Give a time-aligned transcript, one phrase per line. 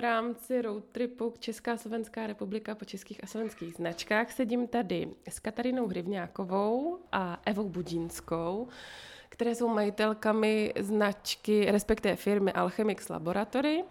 [0.00, 5.86] rámci road tripu Česká Slovenská republika po českých a slovenských značkách sedím tady s Katarinou
[5.86, 8.68] Hrivňákovou a Evou Budínskou,
[9.28, 13.84] které jsou majitelkami značky, respektive firmy Alchemix Laboratory.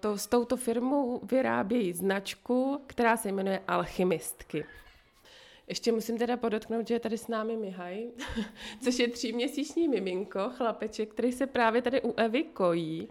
[0.00, 4.64] To, s touto firmou vyrábějí značku, která se jmenuje Alchymistky.
[5.68, 8.06] Ještě musím teda podotknout, že je tady s námi Mihaj,
[8.84, 13.08] což je tříměsíční miminko, chlapeček, který se právě tady u Evy kojí.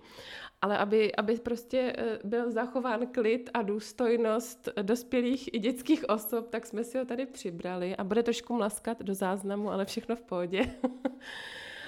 [0.64, 6.66] Ale aby, aby prostě eh, byl zachován klid a důstojnost dospělých i dětských osob, tak
[6.66, 10.62] jsme si ho tady přibrali a bude trošku mlaskat do záznamu, ale všechno v pohodě.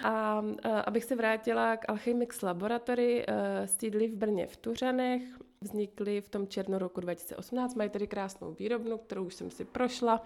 [0.03, 5.21] A, a abych se vrátila k Alchemix Laboratory, eh, sídlí v Brně v Tuřanech,
[5.61, 10.23] vznikly v tom červnu roku 2018, mají tedy krásnou výrobnu, kterou už jsem si prošla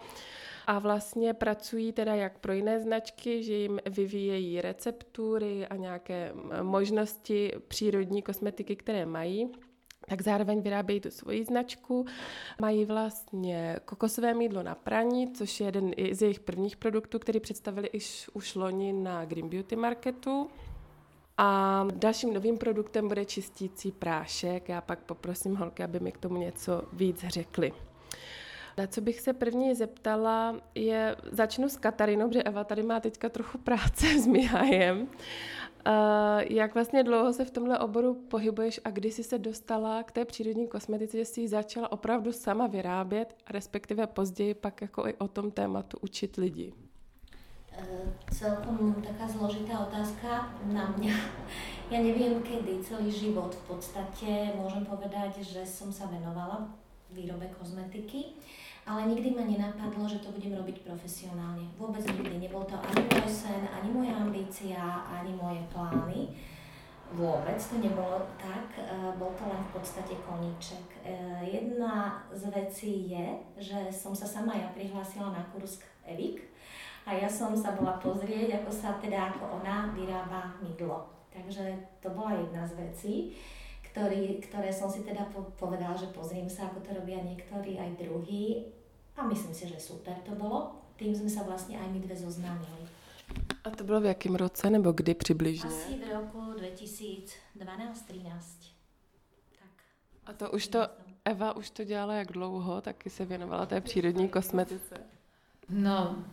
[0.67, 7.51] a vlastně pracují teda jak pro jiné značky, že jim vyvíjejí receptury a nějaké možnosti
[7.67, 9.51] přírodní kosmetiky, které mají
[10.09, 12.05] tak zároveň vyrábějí tu svoji značku.
[12.61, 17.87] Mají vlastně kokosové mídlo na praní, což je jeden z jejich prvních produktů, který představili
[17.87, 20.49] iž už loni na Green Beauty Marketu.
[21.41, 24.69] A dalším novým produktem bude čistící prášek.
[24.69, 27.73] Já pak poprosím holky, aby mi k tomu něco víc řekli.
[28.77, 33.29] Na co bych se první zeptala, je, začnu s Katarinou, protože Eva tady má teďka
[33.29, 35.01] trochu práce s Mihajem.
[35.01, 35.07] Uh,
[36.39, 40.25] jak vlastně dlouho se v tomhle oboru pohybuješ a kdy jsi se dostala k té
[40.25, 45.27] přírodní kosmetice, že jsi ji začala opravdu sama vyrábět, respektive později pak jako i o
[45.27, 46.73] tom tématu učit lidi?
[47.79, 51.15] Uh, celkom taká zložitá otázka na mňa.
[51.89, 56.69] Ja neviem kedy, celý život v podstate môžem povedať, že som sa venovala
[57.09, 58.37] výrobe kozmetiky.
[58.89, 61.65] Ale nikdy ma nenapadlo, že to budem robiť profesionálne.
[61.77, 62.41] Vôbec nikdy.
[62.41, 66.33] Nebol to ani môj sen, ani moja ambícia, ani moje plány.
[67.13, 68.85] Vôbec to nebolo tak, e,
[69.17, 70.85] bol to len v podstate koníček.
[71.01, 71.13] E,
[71.45, 73.25] jedna z vecí je,
[73.61, 76.48] že som sa sama ja prihlásila na kurz Evik
[77.09, 81.09] a ja som sa bola pozrieť, ako sa teda, ako ona vyrába mydlo.
[81.33, 81.73] Takže
[82.05, 83.15] to bola jedna z vecí
[83.91, 85.25] ktorý, ktoré som si teda
[85.57, 88.69] povedala, že pozriem sa, ako to robia niektorí aj druhí
[89.17, 90.77] a myslím si, že super to bolo.
[90.95, 92.85] Tým sme sa vlastne aj my dve zoznámili.
[93.63, 95.69] A to bylo v jakém roce nebo kdy přibližně?
[95.69, 97.27] Asi v roku 2012-13.
[99.59, 99.73] Tak.
[100.25, 100.79] A to už to,
[101.25, 104.95] Eva už to dělala jak dlouho, taky se věnovala té přírodní kosmetice?
[105.69, 106.25] No,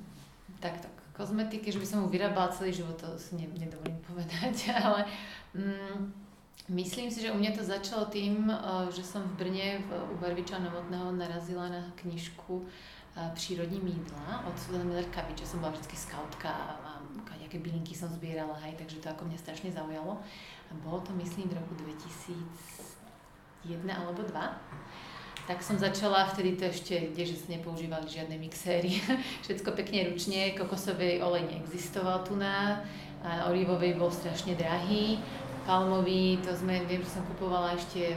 [0.60, 0.90] tak tak.
[1.16, 5.08] Kozmetiky, že by som mu vyrábala celý život, to si ne, nedovolím povedať, ale
[5.56, 6.28] mm,
[6.66, 8.58] Myslím si, že u mňa to začalo tým, eh,
[8.90, 14.84] že som v Brne u Barviča Novotného narazila na knižku eh, Přírodní mídla od Suzana
[14.84, 16.96] Miller Kavič, som bola vždy skautka a
[17.46, 20.18] nejaké bylinky som zbierala, hej, takže to ako mňa strašne zaujalo.
[20.66, 24.34] A bolo to myslím v roku 2001 alebo 2
[25.46, 28.98] tak som začala, vtedy to ešte, že sa nepoužívali žiadne mixéry,
[29.46, 32.82] všetko pekne ručne, kokosový olej neexistoval tu na,
[33.22, 35.18] a olivový bol strašne drahý,
[35.66, 38.14] palmový, to sme, viem, že som kupovala ešte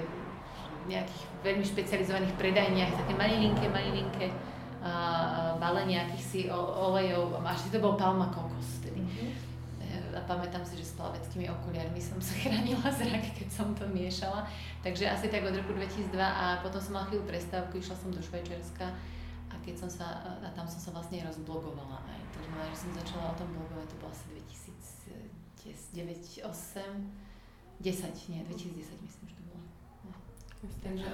[0.86, 7.98] v nejakých veľmi špecializovaných predajniach, také malilinké, malilinké uh, balenia akýchsi olejov, až to bol
[7.98, 8.79] palma kokos.
[8.79, 8.79] A
[10.30, 14.46] pamätám si, že s plaveckými okuliarmi som sa chránila zrak, keď som to miešala.
[14.86, 18.22] Takže asi tak od roku 2002 a potom som mala chvíľu prestávku, išla som do
[18.22, 18.86] Švajčiarska
[19.50, 22.22] a keď som sa, a tam som sa vlastne rozblogovala aj.
[22.38, 24.26] Takže že som začala o tom blogovať, to bolo asi
[25.98, 27.30] 2009 2008
[27.80, 29.62] 10, nie, 2010 myslím, že to bylo.
[30.84, 31.06] Takže...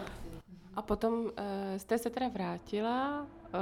[0.75, 1.31] A potom uh,
[1.77, 3.57] jste se teda vrátila uh,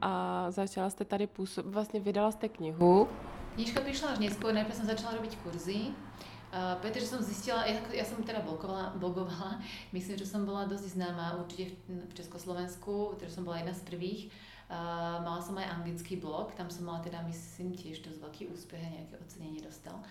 [0.00, 3.08] a začala jste tady působit, vlastně vydala jste knihu.
[3.56, 8.04] Knižka prišla až neskôr, najprv som začala robiť kurzy, uh, pretože som zistila, ja, ja
[8.04, 9.64] som teda blogovala, blogovala,
[9.96, 13.80] myslím, že som bola dosť známa určite v, v Československu, pretože som bola jedna z
[13.88, 14.28] prvých.
[14.68, 18.82] Uh, mala som aj anglický blog, tam som mala teda, myslím, tiež dosť veľký úspech
[18.84, 20.04] a nejaké ocenenie dostal.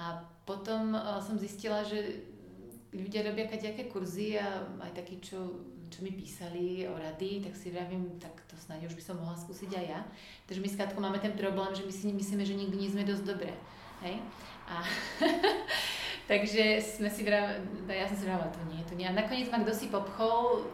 [0.00, 2.24] A potom uh, som zistila, že
[2.96, 7.72] ľudia robia nejaké kurzy a aj takí, čo, čo mi písali o rady, tak si
[7.72, 10.00] vravím, tak to snáď už by som mohla skúsiť aj ja.
[10.44, 13.08] Takže my s Katkou máme ten problém, že my si myslíme, že nikdy nie sme
[13.08, 13.56] dosť dobré.
[14.04, 14.20] Hej?
[14.68, 14.84] A
[16.30, 19.08] takže sme si vravili, ja som si vravila, to nie, to nie.
[19.08, 20.68] A nakoniec ma kto si popchol,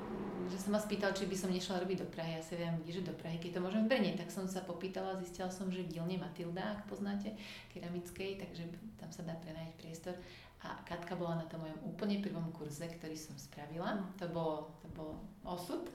[0.51, 2.35] že sa ma spýtal, či by som nešla robiť do Prahy.
[2.35, 4.19] Ja si viem, že do Prahy, keď to môžem v Brne.
[4.19, 7.31] Tak som sa popýtala, zistila som, že v dielne Matilda, ak poznáte,
[7.71, 8.67] keramickej, takže
[8.99, 10.19] tam sa dá prenajať priestor.
[10.63, 13.99] A Katka bola na tom mojom úplne prvom kurze, ktorý som spravila.
[14.23, 15.91] To bolo, to bolo osud.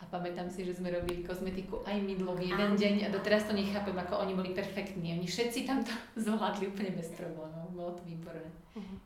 [0.00, 3.52] A pamätám si, že sme robili kozmetiku aj mydlo v jeden deň a doteraz to
[3.52, 5.12] nechápem, ako oni boli perfektní.
[5.18, 5.92] Oni všetci tam to
[6.24, 7.68] zvládli úplne bez problémov.
[7.74, 8.48] Bolo to výborné.
[8.78, 8.98] Uh-huh.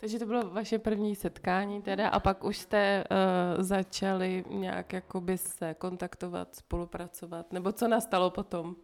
[0.00, 5.38] Takže to bylo vaše první setkání teda a pak už jste uh, začali nějak jakoby
[5.38, 8.76] se kontaktovat, spolupracovat, nebo co nastalo potom?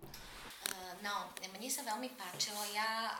[1.04, 2.58] No, mne sa veľmi páčilo.
[2.75, 3.14] Ja,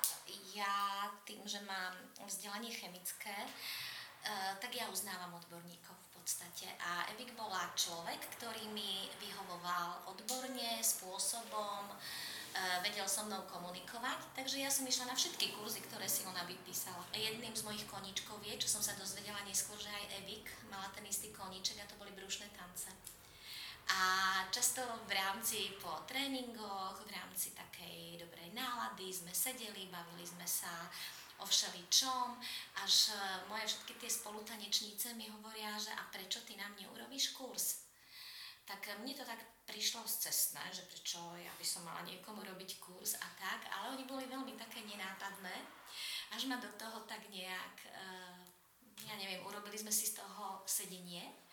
[0.57, 1.93] ja tým, že mám
[2.25, 6.67] vzdelanie chemické, uh, tak ja uznávam odborníkov v podstate.
[6.81, 14.65] A Evik bola človek, ktorý mi vyhovoval odborne, spôsobom, uh, vedel so mnou komunikovať, takže
[14.65, 17.05] ja som išla na všetky kurzy, ktoré si ona vypísala.
[17.13, 21.05] Jedným z mojich koníčkov je, čo som sa dozvedela neskôr, že aj Evik mala ten
[21.05, 22.89] istý koníček a to boli brušné tance.
[23.87, 24.01] A
[24.51, 30.91] často v rámci po tréningoch, v rámci takej dobrej nálady sme sedeli, bavili sme sa
[31.39, 32.35] o všeličom,
[32.83, 37.87] až e, moje všetky tie spolutanečníce mi hovoria, že a prečo ty nám neurobíš kurz?
[38.67, 39.39] Tak mne to tak
[39.69, 43.95] prišlo z cestné, že prečo ja by som mala niekomu robiť kurz a tak, ale
[43.95, 45.57] oni boli veľmi také nenápadné,
[46.35, 48.01] až ma do toho tak nejak, e,
[49.07, 51.46] ja neviem, urobili sme si z toho sedenie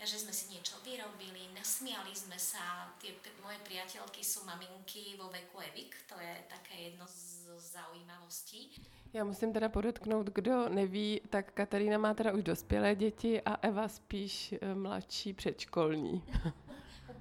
[0.00, 2.90] že sme si niečo vyrobili, nasmiali sme sa.
[2.98, 8.70] Tie moje priateľky sú maminky vo veku Evik, to je také jedno z zaujímavostí.
[9.14, 13.88] Já musím teda podotknout, kdo neví, tak Katarína má teda už dospělé děti a Eva
[13.88, 16.22] spíš eh, mladší předškolní.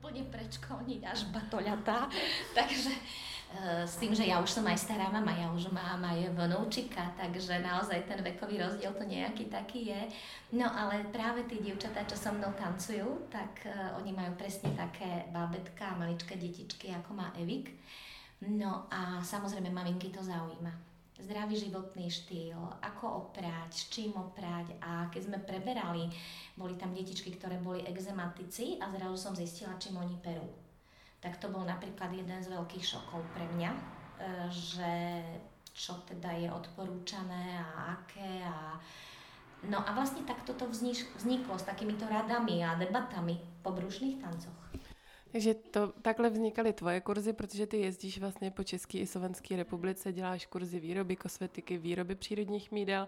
[0.03, 2.11] Úplne predškolní až batoľatá,
[2.59, 2.91] takže
[3.85, 7.61] s tým, že ja už som aj stará mama, ja už mám aj vnúčika, takže
[7.61, 10.01] naozaj ten vekový rozdiel to nejaký taký je.
[10.57, 15.29] No ale práve tí dievčatá, čo so mnou tancujú, tak uh, oni majú presne také
[15.29, 17.71] bábetka maličké detičky, ako má Evik.
[18.41, 20.73] No a samozrejme maminky to zaujíma.
[21.21, 26.09] Zdravý životný štýl, ako oprať, s čím oprať a keď sme preberali,
[26.57, 30.62] boli tam detičky, ktoré boli exematici a zrazu som zistila, čím oni perú
[31.23, 33.81] tak to bol napríklad jeden z veľkých šokov pre mňa, e,
[34.51, 34.91] že
[35.73, 38.77] čo teda je odporúčané a aké a
[39.63, 44.59] No a vlastne takto to vzniklo s takýmito radami a debatami po brušných tancoch.
[45.31, 50.13] Takže to, takhle vznikaly tvoje kurzy, protože ty jezdíš vlastně po České i Slovenské republice,
[50.13, 53.07] děláš kurzy výroby kosmetiky, výroby přírodních mídel,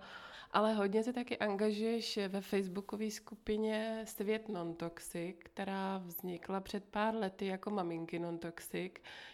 [0.55, 7.45] ale hodně se taky angažuješ ve facebookové skupině Svět Non-Toxic, která vznikla před pár lety
[7.45, 8.91] jako maminky Non-Toxic.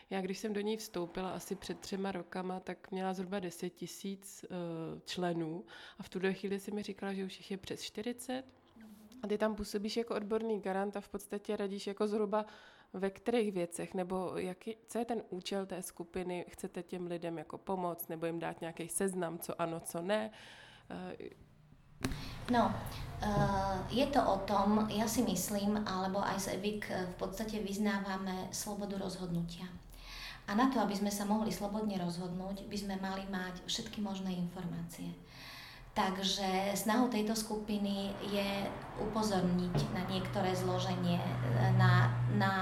[0.09, 4.45] Já když jsem do ní vstoupila asi před třema rokama, tak měla zhruba 10 tisíc
[4.49, 5.65] uh, členů
[5.99, 8.43] a v tuto chvíli si mi říkala, že už jich je přes 40.
[9.23, 12.45] A ty tam působíš jako odborný garant a v podstatě radíš jako zhruba
[12.93, 17.57] ve kterých věcech, nebo jaký, co je ten účel té skupiny, chcete těm lidem jako
[17.57, 20.31] pomoct, nebo jim dát nějaký seznam, co ano, co ne.
[20.33, 20.70] Eh,
[22.49, 22.63] no,
[23.21, 27.61] uh, je to o tom, ja si myslím, alebo aj z EVIK eh, v podstate
[27.61, 29.69] vyznávame slobodu rozhodnutia.
[30.49, 34.35] A na to, aby sme sa mohli slobodne rozhodnúť, by sme mali mať všetky možné
[34.35, 35.13] informácie.
[35.91, 38.49] Takže snahou tejto skupiny je
[38.99, 41.19] upozorniť na niektoré zloženie,
[41.75, 42.53] na, na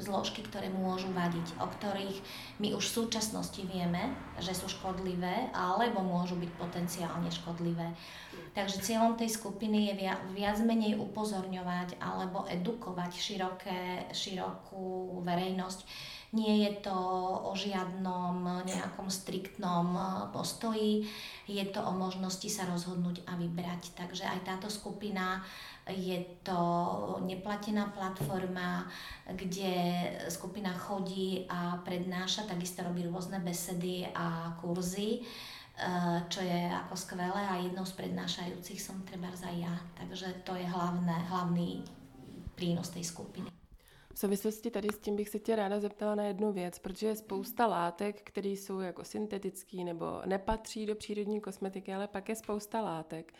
[0.00, 2.18] zložky, ktoré môžu vadiť, o ktorých
[2.58, 7.92] my už v súčasnosti vieme, že sú škodlivé, alebo môžu byť potenciálne škodlivé.
[8.56, 9.94] Takže cieľom tej skupiny je
[10.34, 15.86] viac, menej upozorňovať alebo edukovať široké, širokú verejnosť
[16.30, 16.94] nie je to
[17.42, 19.98] o žiadnom nejakom striktnom
[20.30, 21.10] postoji,
[21.50, 23.98] je to o možnosti sa rozhodnúť a vybrať.
[23.98, 25.42] Takže aj táto skupina
[25.90, 26.60] je to
[27.20, 28.86] neplatená platforma,
[29.32, 29.72] kde
[30.28, 35.26] skupina chodí a prednáša, takisto robí rôzne besedy a kurzy
[36.28, 39.74] čo je ako skvelé a jednou z prednášajúcich som treba aj ja.
[39.96, 41.84] Takže to je hlavné, hlavný
[42.54, 43.48] prínos tej skupiny.
[44.14, 47.16] V souvislosti tady s tím bych se tě ráda zeptala na jednu věc, protože je
[47.16, 52.80] spousta látek, které jsou jako syntetický nebo nepatří do přírodní kosmetiky, ale pak je spousta
[52.80, 53.32] látek,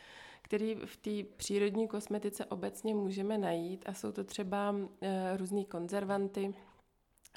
[0.51, 6.55] které v té přírodní kosmetice obecně můžeme najít a jsou to třeba e, různý konzervanty,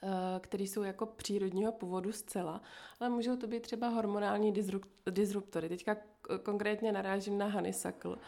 [0.03, 2.61] Eh, který jsou jako přírodního původu zcela,
[2.99, 4.53] ale můžou to být třeba hormonální
[5.11, 5.69] disruptory.
[5.69, 5.97] Teďka
[6.43, 8.21] konkrétně narážím na honeysuckle uh,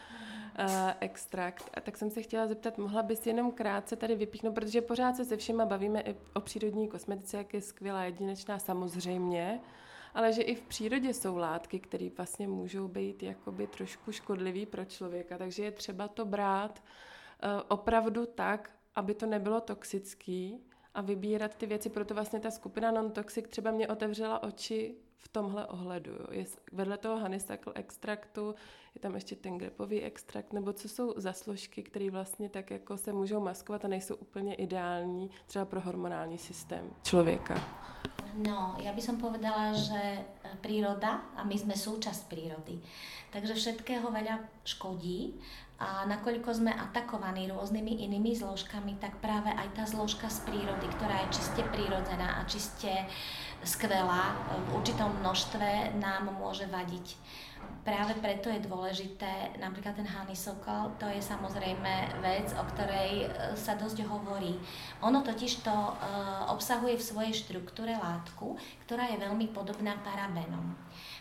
[1.00, 1.70] extrakt.
[1.74, 5.24] A tak jsem se chtěla zeptat, mohla bys jenom krátce tady vypíchnout, protože pořád se
[5.24, 9.60] se všema bavíme i o přírodní kosmetice, jak je skvělá, jedinečná samozřejmě,
[10.16, 14.84] ale že i v přírodě jsou látky, které vlastně můžou být jakoby trošku škodlivý pro
[14.84, 20.60] člověka, takže je třeba to brát uh, opravdu tak, aby to nebylo toxický,
[20.94, 25.66] a vybírat ty věci, proto vlastně ta skupina non-toxic třeba mě otevřela oči v tomhle
[25.66, 26.12] ohledu.
[26.30, 28.54] Je, vedle toho honeysuckle extraktu
[28.94, 32.96] je tam ještě ten grepový extrakt, nebo co jsou za složky, které vlastně tak jako
[32.96, 37.54] se můžou maskovat a nejsou úplně ideální třeba pro hormonální systém člověka.
[38.36, 40.20] No, ja by som povedala, že
[40.60, 42.76] príroda a my sme súčasť prírody.
[43.32, 45.40] Takže všetkého veľa škodí
[45.80, 51.24] a nakoľko sme atakovaní rôznymi inými zložkami, tak práve aj tá zložka z prírody, ktorá
[51.24, 52.92] je čiste prírodzená a čiste
[53.64, 54.36] skvelá
[54.68, 57.16] v určitom množstve nám môže vadiť.
[57.86, 63.78] Práve preto je dôležité, napríklad ten honeysuckle, to je samozrejme vec, o ktorej e, sa
[63.78, 64.58] dosť hovorí.
[65.06, 65.94] Ono totiž to e,
[66.50, 70.74] obsahuje v svojej štruktúre látku, ktorá je veľmi podobná parabénom.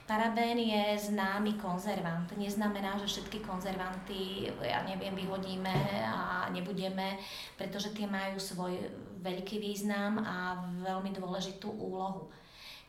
[0.10, 2.34] Parabén je známy konzervant.
[2.34, 7.22] Neznamená, že všetky konzervanty, ja neviem, vyhodíme a nebudeme,
[7.62, 8.74] pretože tie majú svoj
[9.22, 12.26] veľký význam a veľmi dôležitú úlohu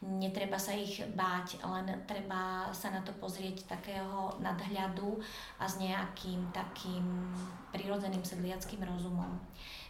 [0.06, 5.18] netreba sa ich báť, len treba sa na to pozrieť takého nadhľadu
[5.58, 7.02] a s nejakým takým
[7.74, 9.34] prirodzeným sedliackým rozumom.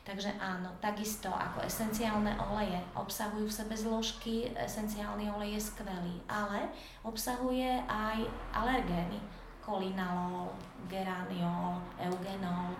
[0.06, 6.70] Takže áno, takisto ako esenciálne oleje obsahujú v sebe zložky, esenciálny olej je skvelý, ale
[7.02, 8.22] obsahuje aj
[8.54, 9.18] alergény,
[9.58, 10.54] kolinalol,
[10.86, 12.70] geraniol, eugenol.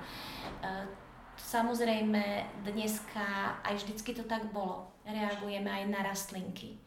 [0.62, 0.86] E,
[1.34, 4.86] samozrejme, dneska aj vždycky to tak bolo.
[5.02, 6.78] Reagujeme aj na rastlinky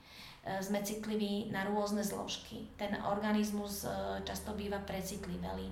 [0.64, 2.66] sme citliví na rôzne zložky.
[2.80, 3.92] Ten organizmus e,
[4.24, 5.70] často býva precitlivelý.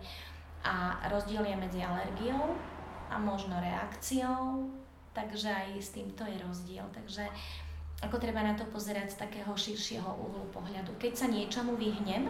[0.68, 2.52] A rozdiel je medzi alergiou
[3.08, 4.68] a možno reakciou,
[5.16, 6.84] takže aj s týmto je rozdiel.
[6.92, 7.26] Takže
[8.04, 10.94] ako treba na to pozerať z takého širšieho uhlu pohľadu.
[11.00, 12.30] Keď sa niečomu vyhnem,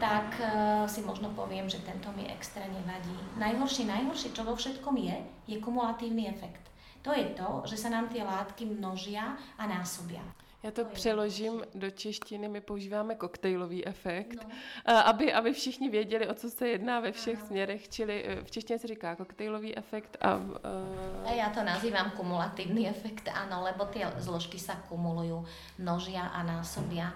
[0.00, 3.14] tak uh, si možno poviem, že tento mi extra nevadí.
[3.38, 6.72] Najhoršie, najhoršie, čo vo všetkom je, je kumulatívny efekt.
[7.06, 10.22] To je to, že sa nám tie látky množia a násobia.
[10.62, 15.06] Já to přeložím do češtiny, my používáme koktejlový efekt, no.
[15.06, 17.46] aby, aby všichni věděli, o co se jedná ve všech ano.
[17.46, 20.36] směrech, čili eh, v češtině se říká koktejlový efekt a...
[20.36, 21.26] Uh...
[21.26, 25.42] a já to nazývám kumulatívny efekt, áno, lebo tie zložky sa kumulujú,
[25.78, 27.12] množia a násobia.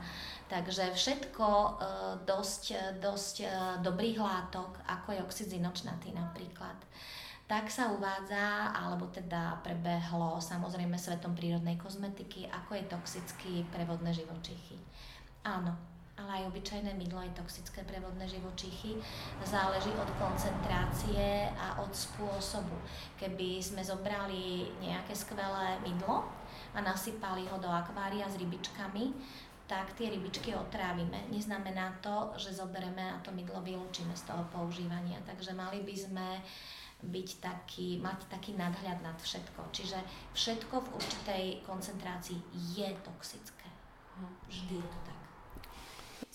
[0.47, 1.79] Takže všetko uh,
[2.23, 3.51] dosť, dosť uh,
[3.83, 6.79] dobrých látok, ako je oxid zinočnatý napríklad,
[7.47, 14.11] tak sa uvádza, alebo teda prebehlo samozrejme svetom prírodnej kozmetiky, ako je toxický pre vodné
[14.11, 14.75] živočíchy.
[15.47, 15.71] Áno,
[16.19, 18.99] ale aj obyčajné mydlo je toxické pre vodné živočíchy.
[19.47, 22.75] Záleží od koncentrácie a od spôsobu.
[23.15, 26.27] Keby sme zobrali nejaké skvelé mydlo
[26.75, 29.13] a nasypali ho do akvária s rybičkami,
[29.71, 31.27] tak tie rybičky otrávime.
[31.31, 35.23] Neznamená to, že zoberieme a to mydlo vylúčime z toho používania.
[35.27, 36.29] Takže mali by sme
[37.03, 39.69] byť taký, mať taký nadhľad nad všetko.
[39.73, 39.99] Čiže
[40.33, 42.41] všetko v určitej koncentrácii
[42.77, 43.69] je toxické.
[44.49, 45.16] Vždy je to tak.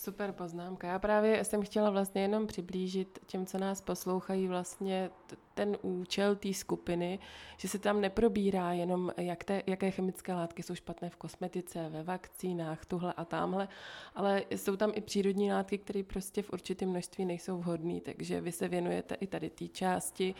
[0.02, 0.88] Super poznámka.
[0.88, 5.10] Já právě jsem chtěla vlastně jenom přiblížit těm, co nás poslouchají, vlastně
[5.54, 7.20] ten účel té skupiny,
[7.58, 12.04] že se tam neprobírá jenom, jak te, jaké chemické látky jsou špatné v kosmetice, ve
[12.04, 13.68] vakcínách, tuhle a tamhle,
[14.16, 18.52] ale jsou tam i přírodní látky, které prostě v určitém množství nejsou vhodné, takže vy
[18.52, 20.36] se věnujete i tady té části.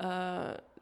[0.00, 0.06] Uh,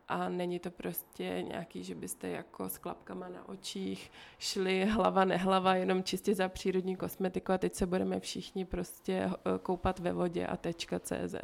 [0.08, 5.74] a není to prostě nějaký, že byste jako s klapkama na očích šli hlava nehlava
[5.74, 10.46] jenom čistě za přírodní kosmetiku a teď se budeme všichni prostě eh, koupat ve vodě
[10.46, 11.34] a tečka CZ.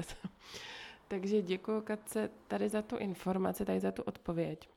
[1.09, 4.69] Takže děkuji Katce tady za tu informaci, tady za tu odpověď.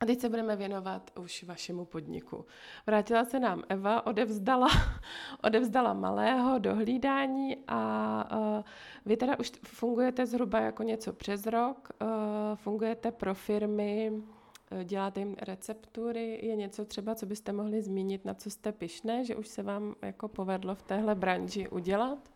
[0.00, 2.44] A teď se budeme věnovat už vašemu podniku.
[2.86, 4.68] Vrátila se nám Eva, odevzdala,
[5.44, 8.64] odevzdala malého do hlídání a uh,
[9.06, 12.08] vy teda už fungujete zhruba jako něco přes rok, uh,
[12.54, 18.34] fungujete pro firmy, uh, děláte jim receptury, je něco třeba, co byste mohli zmínit, na
[18.34, 22.33] co jste pišné, že už se vám jako povedlo v téhle branži udělat?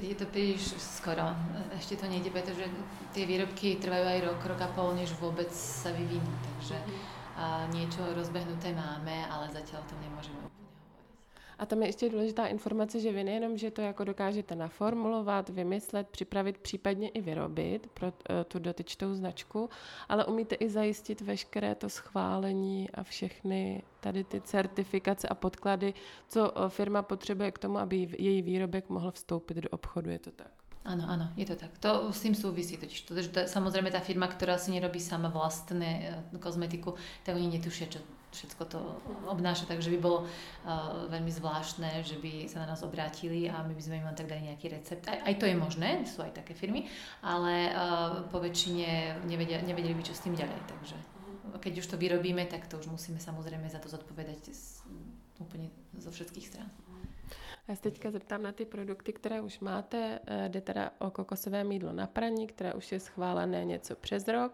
[0.00, 1.32] Je to príliš skoro.
[1.74, 2.66] Ešte to nejde, pretože
[3.16, 6.32] tie výrobky trvajú aj rok, rok a pol, než vôbec sa vyvinú.
[6.44, 6.76] Takže
[7.72, 10.49] niečo rozbehnuté máme, ale zatiaľ to nemôžeme
[11.60, 16.08] a tam je ještě důležitá informace, že vy nejenom, že to jako dokážete naformulovat, vymyslet,
[16.08, 19.70] připravit, případně i vyrobit pro eh, tu dotyčnou značku,
[20.08, 25.94] ale umíte i zajistit veškeré to schválení a všechny tady ty certifikace a podklady,
[26.28, 30.10] co eh, firma potřebuje k tomu, aby její výrobek mohl vstoupit do obchodu.
[30.10, 30.50] Je to tak?
[30.80, 31.76] Áno, áno, je to tak.
[31.84, 33.04] To s tým súvisí totiž.
[33.04, 35.90] To, že to, samozrejme tá firma, ktorá si nerobí sama vlastné
[36.32, 38.00] eh, kozmetiku, tak oni netušia, čo
[38.30, 38.80] všetko to
[39.26, 43.74] obnáša, takže by bolo uh, veľmi zvláštne, že by sa na nás obrátili a my
[43.74, 45.10] by sme im len tak dali nejaký recept.
[45.10, 46.86] Aj, aj to je možné, sú aj také firmy,
[47.22, 50.60] ale uh, po väčšine nevedia, nevedeli by, čo s tým ďalej.
[50.66, 50.96] Takže
[51.58, 54.86] keď už to vyrobíme, tak to už musíme samozrejme za to zodpovedať z,
[55.42, 55.68] úplne
[55.98, 56.70] zo všetkých strán.
[57.68, 60.20] Já se teďka zeptám na ty produkty, které už máte.
[60.26, 64.52] Eh, jde teda o kokosové mídlo na praní, které už je schválené něco přes rok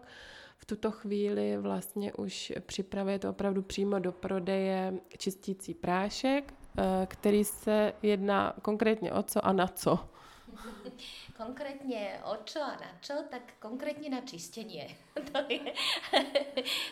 [0.57, 6.53] v tuto chvíli vlastně už připravuje to opravdu přímo do prodeje čistící prášek
[7.05, 10.09] který se jedná konkrétně o co a na co.
[11.37, 14.89] konkrétne o čo a na čo, tak konkrétne na čistenie.
[15.29, 15.69] to, je,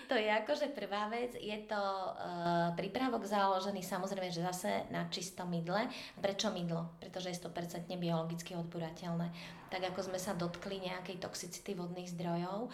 [0.05, 1.34] to je akože prvá vec.
[1.34, 1.81] Je to
[2.13, 5.89] uh, prípravok založený samozrejme, že zase na čistom mydle.
[6.22, 6.93] Prečo mydlo?
[7.01, 9.34] Pretože je 100% biologicky odburateľné.
[9.74, 12.69] Tak ako sme sa dotkli nejakej toxicity vodných zdrojov,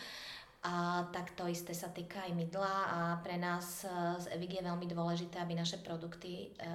[0.61, 3.81] a tak to isté sa týka aj mydla a pre nás
[4.21, 6.69] z EVIG je veľmi dôležité, aby naše produkty e,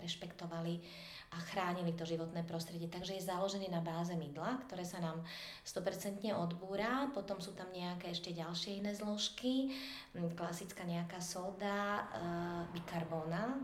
[0.00, 0.80] rešpektovali
[1.28, 2.88] a chránili to životné prostredie.
[2.88, 5.20] Takže je založený na báze mydla, ktoré sa nám
[5.68, 7.12] 100% odbúra.
[7.12, 9.76] Potom sú tam nejaké ešte ďalšie iné zložky.
[10.16, 12.24] Mm, klasická nejaká soda, e,
[12.72, 13.60] bikarbóna,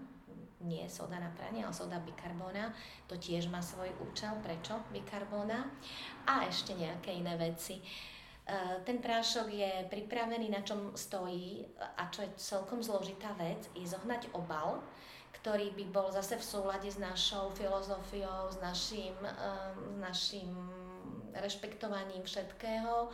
[0.69, 2.77] nie soda na pranie, ale soda bikarbóna.
[3.09, 4.37] To tiež má svoj účel.
[4.45, 5.65] Prečo bikarbóna?
[6.29, 7.81] A ešte nejaké iné veci.
[8.45, 13.89] E, ten prášok je pripravený, na čom stojí a čo je celkom zložitá vec, je
[13.89, 14.85] zohnať obal,
[15.41, 20.51] ktorý by bol zase v súlade s našou filozofiou, s našim, ehm, s našim
[21.33, 23.09] rešpektovaním všetkého.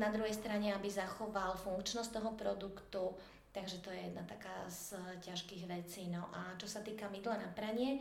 [0.00, 3.12] Na druhej strane, aby zachoval funkčnosť toho produktu,
[3.52, 6.08] takže to je jedna taká z ťažkých vecí.
[6.08, 8.00] No a čo sa týka mydla na pranie,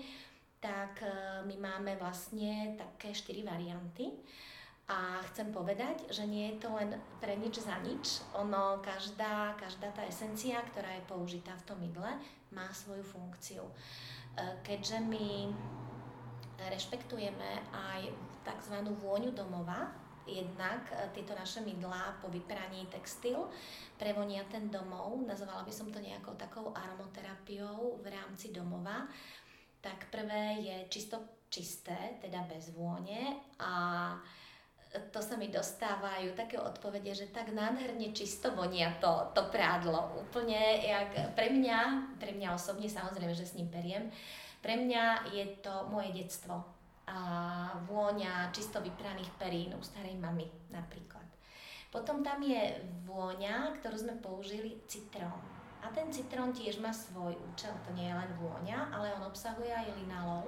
[0.63, 1.10] tak e,
[1.43, 4.15] my máme vlastne také štyri varianty.
[4.92, 8.20] A chcem povedať, že nie je to len pre nič za nič.
[8.36, 12.12] Ono, každá, každá tá esencia, ktorá je použitá v tom mydle,
[12.52, 13.63] má svoju funkciu.
[13.63, 13.74] E,
[14.60, 15.56] keďže my
[16.68, 18.12] rešpektujeme aj
[18.44, 18.75] tzv.
[19.00, 19.88] vôňu domova,
[20.28, 23.48] jednak e, tieto naše mydlá po vypraní textil
[23.96, 29.08] prevonia ten domov, nazvala by som to nejakou takou aromoterapiou v rámci domova,
[29.80, 34.16] tak prvé je čisto čisté, teda bez vône a
[35.10, 40.22] to sa mi dostávajú také odpovede, že tak nádherne čisto vonia to, to prádlo.
[40.29, 41.79] Úplne, jak pre mňa,
[42.22, 44.14] pre mňa osobne, samozrejme, že s ním periem,
[44.62, 46.62] pre mňa je to moje detstvo.
[47.10, 47.20] A
[47.90, 51.25] vôňa čisto vypraných perín u starej mamy napríklad.
[51.92, 55.63] Potom tam je vôňa, ktorú sme použili, citrón.
[55.83, 59.67] A ten citrón tiež má svoj účel, to nie je len vôňa, ale on obsahuje
[59.67, 60.48] aj linalol,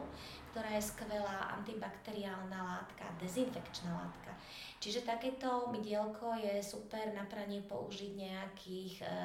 [0.55, 4.31] ktorá je skvelá antibakteriálna látka, dezinfekčná látka.
[4.79, 9.15] Čiže takéto mydielko je super na pranie použiť nejakých, e,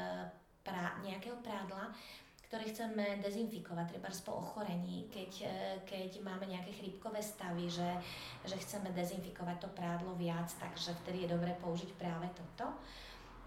[0.66, 1.94] pra, nejakého prádla,
[2.50, 5.54] ktoré chceme dezinfikovať, treba po ochorení, keď, e,
[5.86, 7.86] keď máme nejaké chrípkové stavy, že,
[8.42, 12.74] že chceme dezinfikovať to prádlo viac, takže vtedy je dobré použiť práve toto.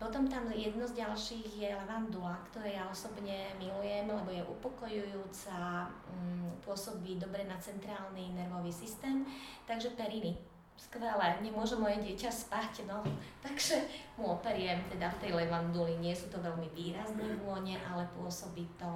[0.01, 6.65] Potom tam jedno z ďalších je lavandula, ktoré ja osobne milujem, lebo je upokojujúca, mm,
[6.65, 9.23] pôsobí dobre na centrálny nervový systém,
[9.63, 10.35] takže periny.
[10.73, 13.05] Skvelé, nemôže moje dieťa spať, no.
[13.45, 13.85] Takže
[14.17, 16.01] mu operiem teda v tej levanduli.
[16.01, 18.89] Nie sú to veľmi výrazné vône, ale pôsobí to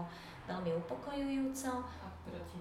[0.49, 1.71] veľmi upokojujúco.
[1.85, 2.57] A proti?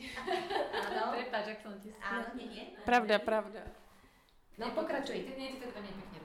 [0.00, 1.12] Áno.
[1.12, 2.64] Prepač, ak som ti Áno, nie, nie.
[2.88, 3.60] Pravda, pravda.
[4.56, 5.24] No pokračuj.
[5.28, 6.19] Ty nie, ty to nepekne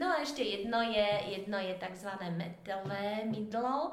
[0.00, 1.08] No a ešte jedno je,
[1.38, 2.10] jedno je tzv.
[2.34, 3.92] metové mydlo,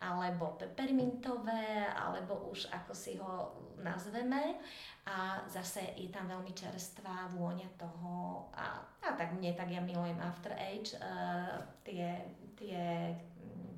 [0.00, 4.60] alebo pepermintové, alebo už ako si ho nazveme.
[5.06, 8.46] A zase je tam veľmi čerstvá vôňa toho.
[8.58, 12.26] A, a tak mne, tak ja milujem After Age, uh, tie,
[12.58, 13.14] tie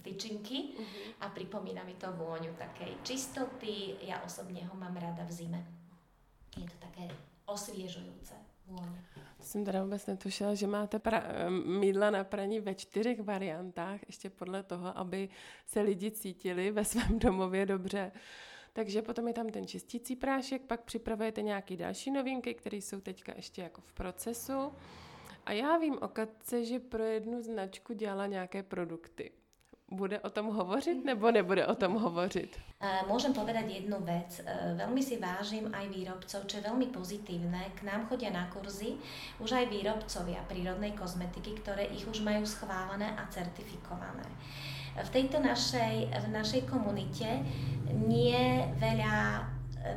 [0.01, 1.27] tyčinky uh-huh.
[1.27, 4.01] a pripomína mi to vôňu takej čistoty.
[4.01, 5.61] Ja osobne ho mám rada v zime.
[6.57, 7.13] Je to také
[7.45, 9.01] osviežujúce vôňa.
[9.41, 11.51] Jsem teda vůbec netušila, že máte pra-
[11.81, 15.29] mídla na praní ve čtyřech variantách, ještě podle toho, aby
[15.67, 18.13] se lidi cítili ve svém domově dobře.
[18.73, 23.33] Takže potom je tam ten čistící prášek, pak připravujete nějaké další novinky, které jsou teďka
[23.37, 24.73] ještě jako v procesu.
[25.45, 29.31] A já vím o Katce, že pro jednu značku dělala nějaké produkty.
[29.89, 32.61] Bude o tom hovořit nebo nebude o tom hovořit?
[33.09, 34.45] Môžem povedať jednu vec.
[34.77, 37.73] Veľmi si vážim aj výrobcov, čo je veľmi pozitívne.
[37.73, 39.01] K nám chodia na kurzy
[39.41, 44.29] už aj výrobcovia prírodnej kozmetiky, ktoré ich už majú schválené a certifikované.
[44.93, 47.41] V tejto našej, v našej komunite
[47.89, 49.49] nie veľa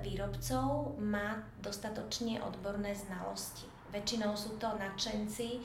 [0.07, 3.67] výrobcov má dostatočne odborné znalosti.
[3.91, 5.59] Väčšinou sú to nadšenci,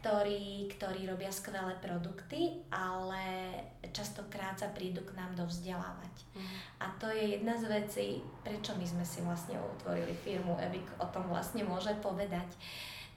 [0.00, 3.52] ktorí, ktorí robia skvelé produkty, ale
[3.92, 6.14] častokrát sa prídu k nám dovzdelávať.
[6.32, 6.56] Mm.
[6.80, 8.06] A to je jedna z vecí,
[8.40, 10.56] prečo my sme si vlastne utvorili firmu.
[10.56, 12.48] Evik o tom vlastne môže povedať.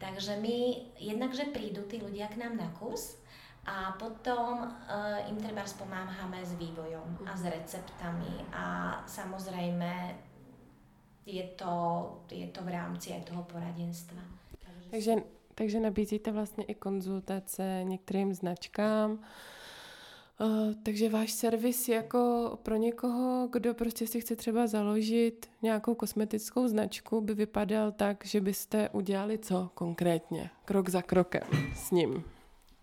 [0.03, 0.55] Takže my
[0.99, 3.23] jednakže prídu tí ľudia k nám na kurz,
[3.63, 10.19] a potom uh, im treba pomáhame s vývojom a s receptami a samozrejme
[11.23, 11.71] je to,
[12.27, 14.19] je to v rámci aj toho poradenstva.
[14.91, 15.23] Takže
[15.55, 19.19] takže nabízíte vlastně i konzultace některým značkám,
[20.39, 26.67] Uh, takže váš servis jako pro někoho, kdo prostě si chce třeba založit nějakou kosmetickou
[26.67, 31.43] značku, by vypadal tak, že byste udělali co konkrétně, krok za krokem
[31.75, 32.23] s ním?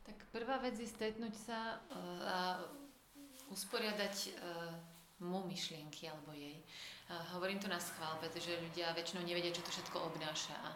[0.03, 2.39] Tak prvá věc je stretnúť sa uh, a
[3.51, 4.90] usporiadať uh,
[5.21, 6.61] mu myšlienky alebo jej.
[7.35, 10.55] Hovorím to na schvál, pretože ľudia väčšinou nevedia, čo to všetko obnáša.
[10.57, 10.69] A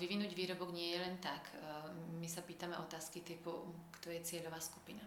[0.00, 1.52] vyvinúť výrobok nie je len tak.
[2.16, 3.52] My sa pýtame otázky typu,
[4.00, 5.04] kto je cieľová skupina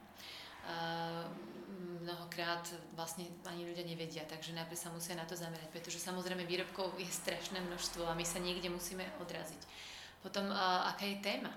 [2.03, 2.63] mnohokrát
[2.95, 7.07] vlastne ani ľudia nevedia, takže najprv sa musia na to zamerať, pretože samozrejme výrobkov je
[7.07, 9.61] strašné množstvo a my sa niekde musíme odraziť.
[10.23, 11.51] Potom, aká je téma?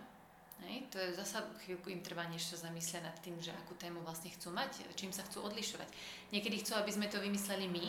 [0.66, 4.04] Hej, to je zasa chvíľku im trvá, než sa zamyslia nad tým, že akú tému
[4.04, 5.88] vlastne chcú mať, čím sa chcú odlišovať.
[6.34, 7.86] Niekedy chcú, aby sme to vymysleli my,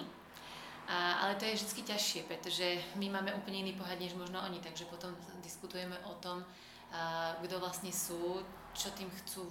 [0.88, 4.64] a, ale to je vždy ťažšie, pretože my máme úplne iný pohľad, než možno oni,
[4.64, 6.44] takže potom diskutujeme o tom,
[7.44, 8.44] kto vlastne sú,
[8.76, 9.48] čo tým chcú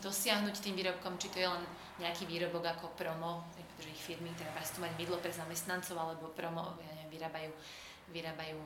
[0.00, 1.64] dosiahnuť tým výrobkom, či to je len
[1.98, 6.78] nejaký výrobok ako promo, pretože ich firmy teda chcú mať mydlo pre zamestnancov, alebo promo,
[6.80, 7.52] ja neviem, vyrábajú,
[8.14, 8.58] vyrábajú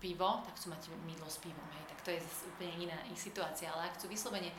[0.00, 2.20] pivo, tak chcú mať mydlo s pivom, hej, tak to je
[2.52, 4.52] úplne iná ich situácia, ale ak chcú vyslovene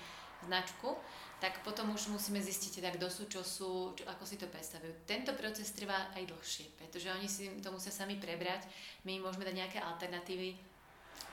[0.45, 0.93] značku,
[1.37, 5.05] tak potom už musíme zistiť teda, kto sú, čo sú, čo, ako si to predstavujú.
[5.05, 8.65] Tento proces trvá aj dlhšie, pretože oni si to musia sami prebrať,
[9.05, 10.57] my im môžeme dať nejaké alternatívy,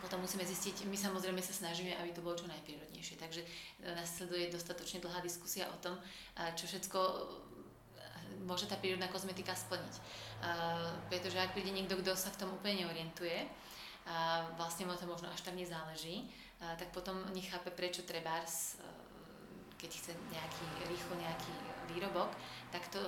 [0.04, 3.16] potom musíme zistiť, my samozrejme sa snažíme, aby to bolo čo najprírodnejšie.
[3.16, 3.48] Takže e,
[3.96, 5.96] nás sleduje dostatočne dlhá diskusia o tom,
[6.60, 7.16] čo všetko e,
[8.44, 9.94] môže tá prírodná kozmetika splniť.
[11.08, 13.48] Pretože ak príde niekto, kto sa v tom úplne neorientuje,
[14.04, 16.28] a vlastne mu to možno až tak nezáleží,
[16.60, 18.88] tak potom nechápe, prečo trebárs, e,
[19.80, 21.52] keď chce nejaký, rýchlo nejaký
[21.92, 22.32] výrobok,
[22.72, 23.00] tak to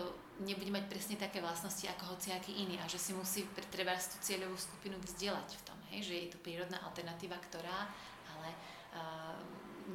[0.44, 4.56] nebude mať presne také vlastnosti ako hociaký iný a že si musí trebárs tú cieľovú
[4.61, 7.88] skupinu vzdielať v tom hej, že je to prírodná alternatíva, ktorá
[8.37, 8.50] ale
[8.92, 9.38] uh,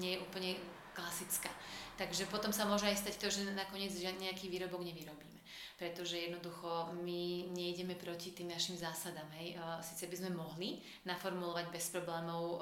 [0.01, 0.57] nie je úplne
[0.97, 1.51] klasická.
[1.99, 5.31] Takže potom sa môže aj stať to, že nakoniec nejaký výrobok nevyrobíme.
[5.82, 9.26] Pretože jednoducho my nejdeme proti tým našim zásadám.
[9.41, 9.58] Hej.
[9.82, 10.78] Sice by sme mohli
[11.10, 12.62] naformulovať bez problémov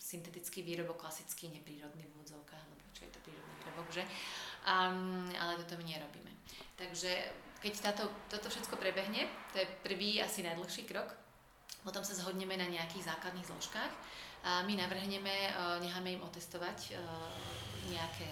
[0.00, 4.02] syntetický výrobok, klasický, neprírodný v úvodzovkách, lebo čo je to prírodný výrobok, že?
[4.64, 6.32] Um, ale toto my nerobíme.
[6.80, 7.12] Takže
[7.60, 11.12] keď táto, toto všetko prebehne, to je prvý asi najdlhší krok,
[11.86, 13.92] potom sa zhodneme na nejakých základných zložkách
[14.42, 15.50] a my navrhneme, e,
[15.82, 16.98] necháme im otestovať e,
[17.90, 18.30] nejaké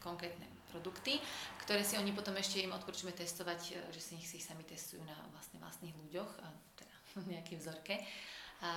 [0.00, 1.20] konkrétne produkty,
[1.64, 5.00] ktoré si oni potom ešte im odporúčame testovať, e, že si ich si sami testujú
[5.04, 6.30] na vlastne vlastných ľuďoch,
[6.76, 6.94] teda
[7.34, 8.00] nejaké vzorke.
[8.62, 8.70] A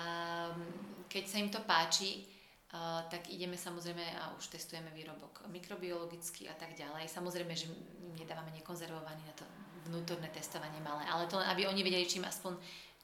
[1.10, 2.28] keď sa im to páči,
[2.72, 7.04] Uh, tak ideme samozrejme a už testujeme výrobok mikrobiologicky a tak ďalej.
[7.12, 7.68] Samozrejme, že
[8.16, 9.44] nedávame nekonzervovaný na to
[9.92, 12.56] vnútorné testovanie malé, ale to aby oni vedeli, čím aspoň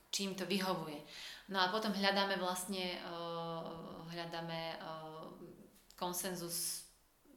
[0.08, 1.04] čím to vyhovuje.
[1.52, 4.80] No a potom hľadáme vlastne uh, hľadáme
[6.00, 6.88] konsenzus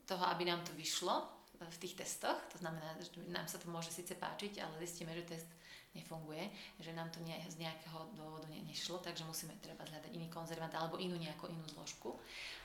[0.06, 2.40] toho, aby nám to vyšlo v tých testoch.
[2.52, 5.50] To znamená, že nám sa to môže síce páčiť, ale zistíme, že test
[5.94, 6.46] nefunguje,
[6.78, 11.02] že nám to z nejakého dôvodu ne, nešlo, takže musíme treba hľadať iný konzervant alebo
[11.02, 12.14] inú nejakú inú zložku.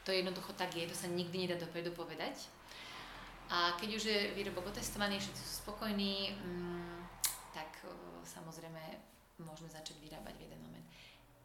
[0.06, 2.38] To jednoducho tak je, to sa nikdy nedá dopredu povedať.
[3.50, 6.98] A keď už je výrobok otestovaný, všetci sú spokojní, mm,
[7.54, 7.94] tak uh,
[8.26, 8.82] samozrejme
[9.42, 10.86] môžeme začať vyrábať v jeden moment.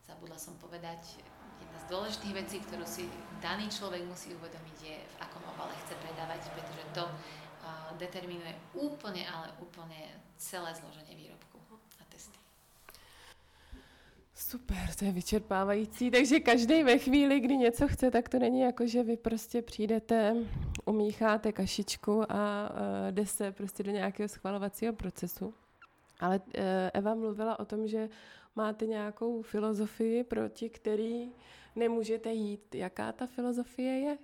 [0.04, 1.20] Zabudla som povedať,
[1.60, 3.04] jedna z dôležitých vecí, ktorú si
[3.44, 7.04] daný človek musí uvedomiť, je v akom obale chce predávať, pretože to
[7.98, 10.08] determinuje úplne, ale úplne
[10.40, 11.58] celé zloženie výrobku
[12.00, 12.38] a testy.
[14.34, 16.10] Super, to je vyčerpávající.
[16.10, 20.36] Takže každý ve chvíli, kdy něco chce, tak to není jako, že vy prostě přijdete,
[20.84, 25.54] umícháte kašičku a uh, jde se prostě do nějakého schvalovacího procesu.
[26.20, 28.08] Ale eh, Eva mluvila o tom, že
[28.60, 31.32] máte nějakou filozofii, proti který
[31.76, 32.74] nemůžete jít.
[32.74, 34.18] Jaká ta filozofie je?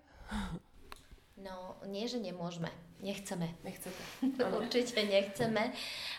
[1.37, 2.72] No, nie, že nemôžeme.
[3.01, 3.49] Nechceme.
[3.64, 4.03] Nechcete.
[4.61, 5.72] Určite nechceme.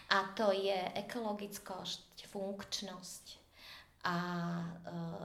[0.09, 3.25] A to je ekologickosť, funkčnosť
[4.05, 4.15] a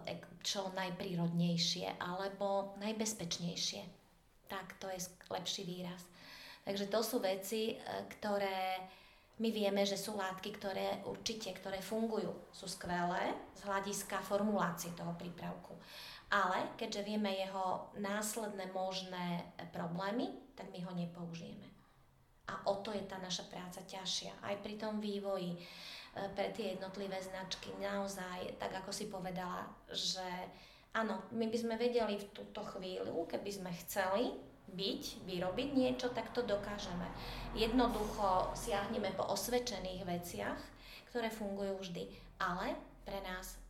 [0.08, 3.84] e, čo najprírodnejšie alebo najbezpečnejšie.
[4.48, 6.02] Tak, to je lepší výraz.
[6.64, 7.76] Takže to sú veci, e,
[8.16, 8.80] ktoré
[9.40, 15.16] my vieme, že sú látky, ktoré určite, ktoré fungujú, sú skvelé z hľadiska formulácie toho
[15.16, 15.72] prípravku.
[16.32, 21.68] Ale keďže vieme jeho následné možné problémy, tak my ho nepoužijeme.
[22.48, 24.32] A o to je tá naša práca ťažšia.
[24.44, 25.58] Aj pri tom vývoji e,
[26.32, 30.24] pre tie jednotlivé značky naozaj, tak ako si povedala, že
[30.92, 34.32] áno, my by sme vedeli v túto chvíľu, keby sme chceli,
[34.72, 37.04] byť, vyrobiť niečo, tak to dokážeme.
[37.52, 40.60] Jednoducho siahneme po osvedčených veciach,
[41.12, 42.08] ktoré fungujú vždy,
[42.40, 42.72] ale
[43.04, 43.60] pre nás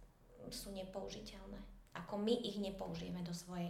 [0.51, 1.59] sú nepoužiteľné.
[1.93, 3.69] ako my ich nepoužijeme do svojej.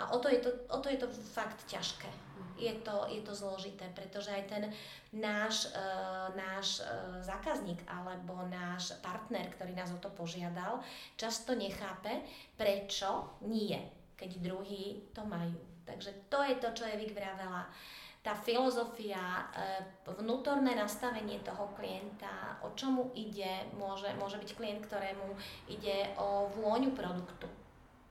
[0.00, 2.08] A o to je to, o to, je to fakt ťažké.
[2.56, 4.64] Je to, je to zložité, pretože aj ten
[5.12, 5.84] náš, e,
[6.32, 6.88] náš e,
[7.20, 10.80] zákazník alebo náš partner, ktorý nás o to požiadal,
[11.20, 12.24] často nechápe,
[12.56, 13.76] prečo nie,
[14.16, 15.67] keď druhí to majú.
[15.88, 17.64] Takže to je to, čo je vravela
[18.28, 25.32] tá filozofia, e, vnútorné nastavenie toho klienta, o čomu ide, môže, môže byť klient, ktorému
[25.70, 27.48] ide o vôňu produktu,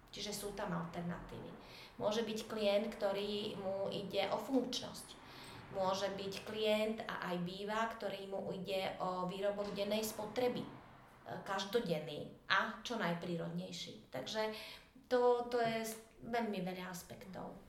[0.10, 1.54] čiže sú tam alternatívy.
[2.02, 5.18] Môže byť klient, ktorý mu ide o funkčnosť.
[5.76, 10.72] Môže byť klient a aj býva, ktorý mu ide o výrobok dennej spotreby, e,
[11.44, 14.08] každodenný a čo najprírodnejší.
[14.10, 14.56] Takže
[15.12, 15.84] to, to je
[16.32, 17.67] veľmi veľa aspektov.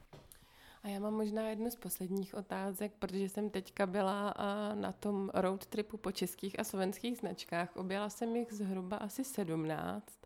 [0.83, 4.35] A já mám možná jednu z posledních otázek, protože jsem teďka byla
[4.75, 7.77] na tom road tripu po českých a slovenských značkách.
[7.77, 10.19] Objela jsem jich zhruba asi 17.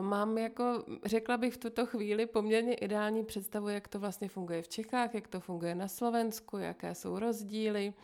[0.00, 4.68] Mám jako, řekla bych v tuto chvíli, poměrně ideální představu, jak to vlastně funguje v
[4.68, 7.94] Čechách, jak to funguje na Slovensku, jaké jsou rozdíly.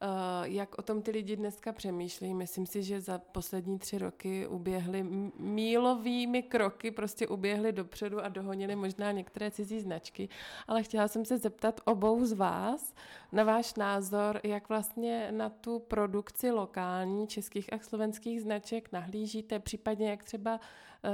[0.00, 2.34] Eh, jak o tom ty lidi dneska přemýšlí.
[2.34, 5.02] Myslím si, že za poslední tři roky uběhly
[5.38, 10.28] mílovými kroky, prostě uběhly dopředu a dohonili možná některé cizí značky.
[10.68, 12.94] Ale chtěla jsem se zeptat obou z vás
[13.32, 20.10] na váš názor, jak vlastně na tu produkci lokální českých a slovenských značek nahlížíte, případně
[20.10, 20.60] jak třeba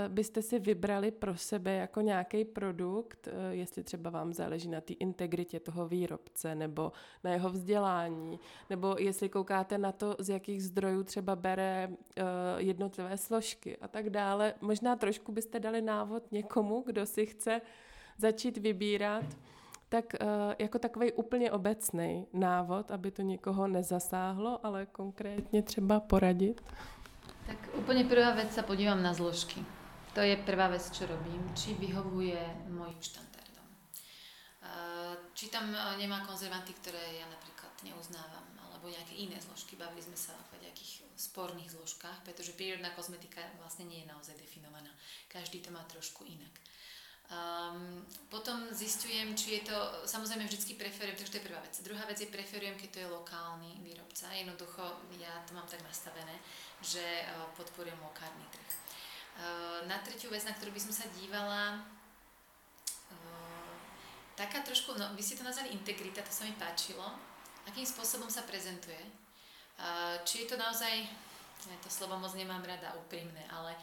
[0.09, 4.93] byste si vybrali pro sebe jako nějaký produkt, eh, jestli třeba vám záleží na té
[4.93, 6.93] integritě toho výrobce nebo
[7.25, 12.25] na jeho vzdělání, nebo jestli koukáte na to, z jakých zdrojů třeba bere uh,
[12.57, 14.55] jednotlivé složky a tak dále.
[14.61, 17.61] Možná trošku byste dali návod někomu, kdo si chce
[18.19, 19.25] začít vybírat,
[19.89, 20.05] tak
[20.59, 26.61] jako takový úplně obecný návod, aby to někoho nezasáhlo, ale konkrétně třeba poradit.
[27.47, 29.65] Tak úplně prvá věc se podívám na zložky.
[30.15, 31.43] To je prvá vec, čo robím.
[31.59, 32.39] Či vyhovuje
[32.71, 33.69] mojim štandardom.
[35.35, 39.75] Či tam nemá konzervanty, ktoré ja napríklad neuznávam alebo nejaké iné zložky.
[39.75, 44.93] Bavili sme sa o nejakých sporných zložkách, pretože prírodná kozmetika vlastne nie je naozaj definovaná.
[45.27, 46.55] Každý to má trošku inak.
[47.25, 51.75] Um, potom zistujem, či je to, samozrejme vždycky preferujem, takže to je prvá vec.
[51.81, 54.29] Druhá vec je preferujem, keď to je lokálny výrobca.
[54.37, 54.85] Jednoducho
[55.17, 56.37] ja to mám tak nastavené,
[56.85, 57.01] že
[57.57, 58.84] podporujem lokálny trh.
[59.35, 61.83] Uh, na tretiu vec, na ktorú by som sa dívala,
[63.11, 63.73] uh,
[64.39, 67.03] taká trošku, no vy ste to nazvali integrita, to sa mi páčilo,
[67.67, 69.01] akým spôsobom sa prezentuje.
[70.23, 71.03] Či je to naozaj,
[71.67, 73.75] ja to slovo moc nemám rada, úprimné, ale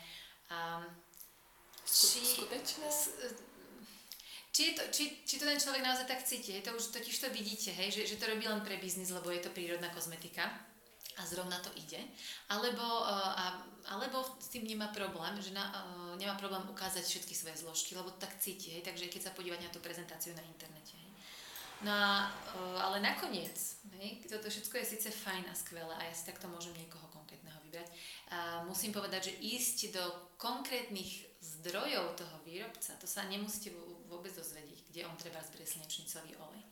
[0.48, 0.88] um,
[1.84, 2.88] či, skutečné?
[4.52, 7.28] Či, je to, či, či to ten človek naozaj tak cíti, to už totiž to
[7.36, 10.48] vidíte, hej, že, že to robí len pre biznis, lebo je to prírodná kozmetika
[11.22, 12.02] a zrovna to ide,
[12.50, 17.62] alebo, uh, alebo s tým nemá problém, že na, uh, nemá problém ukázať všetky svoje
[17.62, 21.12] zložky, lebo tak cíti, hej, takže keď sa podívať na tú prezentáciu na internete, hej.
[21.82, 23.58] No a, e, ale nakoniec,
[23.98, 27.58] hej, toto všetko je síce fajn a skvelé a ja si takto môžem niekoho konkrétneho
[27.66, 27.90] vybrať.
[28.30, 30.04] A musím povedať, že ísť do
[30.38, 33.74] konkrétnych zdrojov toho výrobca, to sa nemusíte
[34.06, 36.64] vôbec dozvedieť, kde on treba zberie slnečnicový olej.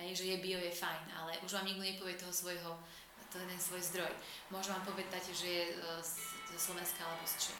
[0.00, 2.72] Hej, že je bio, je fajn, ale už vám nikto nepovie toho svojho,
[3.38, 4.12] ten svoj zdroj.
[4.50, 5.74] Môžem vám povedať, že je e,
[6.52, 7.58] zo Slovenska alebo z Čech.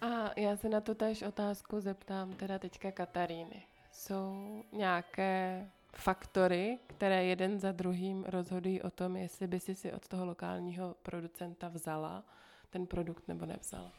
[0.00, 3.62] A já se na to též otázku zeptám teda teďka Kataríny
[4.00, 10.08] jsou nějaké faktory, které jeden za druhým rozhodují o tom, jestli by si si od
[10.08, 12.24] toho lokálního producenta vzala
[12.70, 13.92] ten produkt nebo nevzala?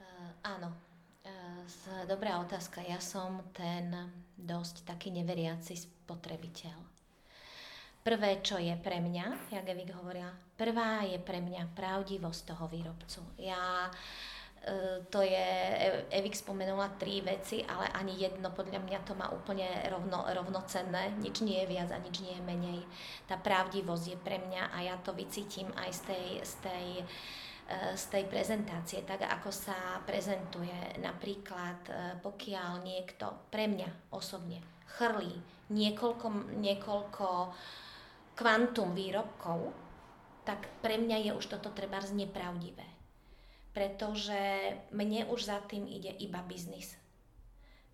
[0.00, 0.72] Uh, áno,
[1.26, 2.80] uh, dobrá otázka.
[2.88, 6.91] Ja som ten dosť taký neveriaci spotrebiteľ.
[8.02, 13.22] Prvé, čo je pre mňa, jak Evik hovorila, prvá je pre mňa pravdivosť toho výrobcu.
[13.38, 13.94] Ja uh,
[14.62, 19.26] E, to je, e, Evik spomenula tri veci, ale ani jedno podľa mňa to má
[19.34, 21.18] úplne rovno, rovnocenné.
[21.18, 22.80] Nič nie je viac a nič nie je menej.
[23.26, 27.76] Tá pravdivosť je pre mňa a ja to vycítim aj z tej, z tej, e,
[27.98, 30.94] z tej prezentácie, tak ako sa prezentuje.
[31.02, 31.82] Napríklad,
[32.22, 34.62] pokiaľ niekto pre mňa osobne
[34.94, 35.42] chrlí
[35.74, 37.26] niekoľko, niekoľko
[38.34, 39.72] kvantum výrobkov,
[40.42, 42.92] tak pre mňa je už toto treba nepravdivé
[43.72, 44.36] pretože
[44.92, 46.96] mne už za tým ide iba biznis.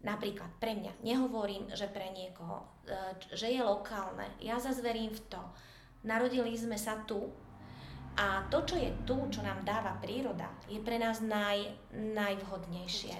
[0.02, 4.30] Napríklad pre mňa, nehovorím, že pre niekoho, e, že je lokálne.
[4.38, 5.42] Ja zase verím v to.
[6.06, 7.30] Narodili sme sa tu
[8.18, 13.14] a to, čo je tu, čo nám dáva príroda, je pre nás naj, najvhodnejšie.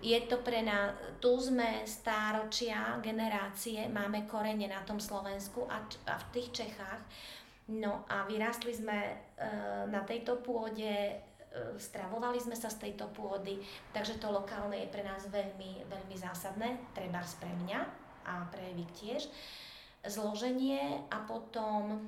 [0.00, 6.14] Je to pre nás, tu sme stáročia, generácie, máme korene na tom Slovensku a, a
[6.16, 7.00] v tých Čechách.
[7.70, 9.14] No a vyrástli sme e,
[9.92, 11.20] na tejto pôde
[11.78, 13.58] stravovali sme sa z tejto pôdy,
[13.90, 17.80] takže to lokálne je pre nás veľmi, veľmi zásadné, treba pre mňa
[18.26, 19.26] a pre Evik tiež.
[20.06, 22.06] Zloženie a potom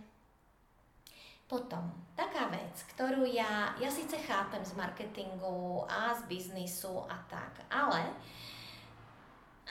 [1.53, 1.85] potom,
[2.17, 8.01] taká vec, ktorú ja, ja síce chápem z marketingu a z biznisu a tak, ale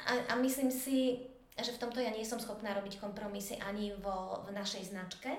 [0.05, 1.25] a, a myslím si,
[1.57, 5.33] že v tomto ja nie som schopná robiť kompromisy ani vo, v našej značke,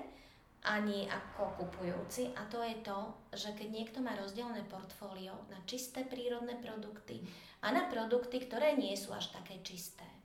[0.67, 2.99] ani ako kupujúci a to je to,
[3.39, 7.23] že keď niekto má rozdielne portfólio na čisté prírodné produkty
[7.63, 10.22] a na produkty, ktoré nie sú až také čisté.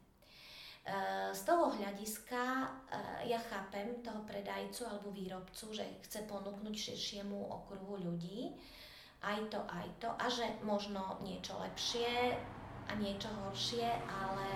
[0.88, 7.36] Eh, z toho hľadiska eh, ja chápem toho predajcu alebo výrobcu, že chce ponúknuť širšiemu
[7.36, 8.56] okruhu ľudí.
[9.20, 10.08] Aj to, aj to.
[10.16, 12.40] A že možno niečo lepšie
[12.88, 14.48] a niečo horšie, ale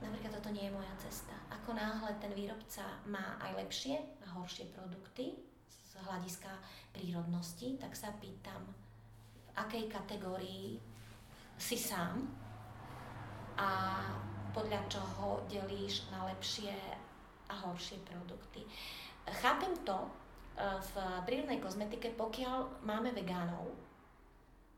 [0.00, 1.36] napríklad toto nie je moja cesta.
[1.52, 5.36] Ako náhle ten výrobca má aj lepšie a horšie produkty
[5.68, 6.48] z hľadiska
[6.96, 10.80] prírodnosti, tak sa pýtam, v akej kategórii
[11.60, 12.24] si sám
[13.60, 13.68] a
[14.56, 16.72] podľa čoho delíš na lepšie
[17.50, 18.64] a horšie produkty.
[19.28, 20.08] Chápem to e,
[20.80, 20.94] v
[21.28, 23.68] prírodnej kozmetike, pokiaľ máme vegánov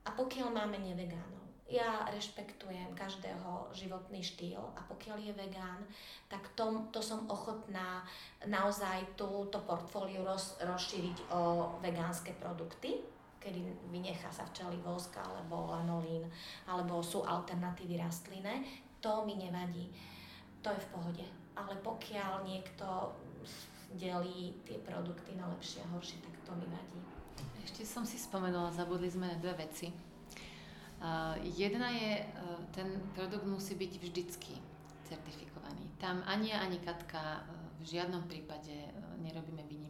[0.03, 1.41] a pokiaľ máme nevegánov.
[1.73, 5.81] Ja rešpektujem každého životný štýl a pokiaľ je vegán,
[6.29, 8.05] tak to, to som ochotná
[8.45, 13.01] naozaj tú, to portfólio roz, rozšíriť o vegánske produkty,
[13.43, 16.23] kedy vynechá sa včelý vosk alebo lanolín,
[16.71, 18.63] alebo sú alternatívy rastlinné
[19.03, 19.91] to mi nevadí.
[20.63, 21.27] To je v pohode.
[21.59, 22.87] Ale pokiaľ niekto
[23.99, 26.97] delí tie produkty na lepšie a horšie, tak to mi vadí.
[27.67, 29.91] Ešte som si spomenula, zabudli sme na dve veci.
[31.03, 34.55] Uh, jedna je, uh, ten produkt musí byť vždycky
[35.03, 35.91] certifikovaný.
[35.99, 37.51] Tam ani ja, ani Katka uh,
[37.83, 39.82] v žiadnom prípade uh, nerobíme výnimky.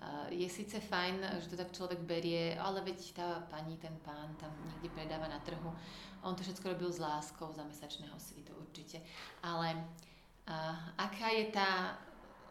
[0.00, 4.32] Uh, je síce fajn, že to tak človek berie, ale veď tá pani, ten pán
[4.40, 5.76] tam niekde predáva na trhu.
[6.24, 9.04] On to všetko robil s láskou za mesačného svitu určite.
[9.44, 9.76] Ale
[10.48, 12.00] uh, aká je tá...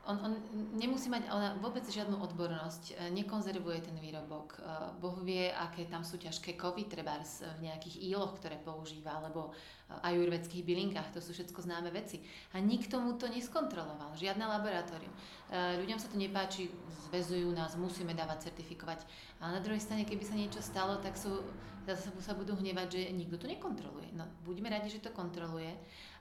[0.08, 0.34] On, on
[0.80, 4.56] nemusí mať ona vôbec žiadnu odbornosť, e, nekonzervuje ten výrobok.
[4.56, 4.60] E,
[4.98, 7.20] boh vie, aké tam sú ťažké kovy, treba
[7.60, 9.52] v nejakých íloch, ktoré používa, alebo
[9.90, 12.22] ajurvedských bylinkách, to sú všetko známe veci.
[12.54, 15.10] A nikto mu to neskontroloval, žiadne laboratórium.
[15.50, 16.70] Ľuďom sa to nepáči,
[17.10, 19.02] zväzujú nás, musíme dávať certifikovať.
[19.42, 21.42] A na druhej strane, keby sa niečo stalo, tak sú
[21.90, 24.14] zase sa budú hnevať, že nikto to nekontroluje.
[24.14, 25.74] No, buďme radi, že to kontroluje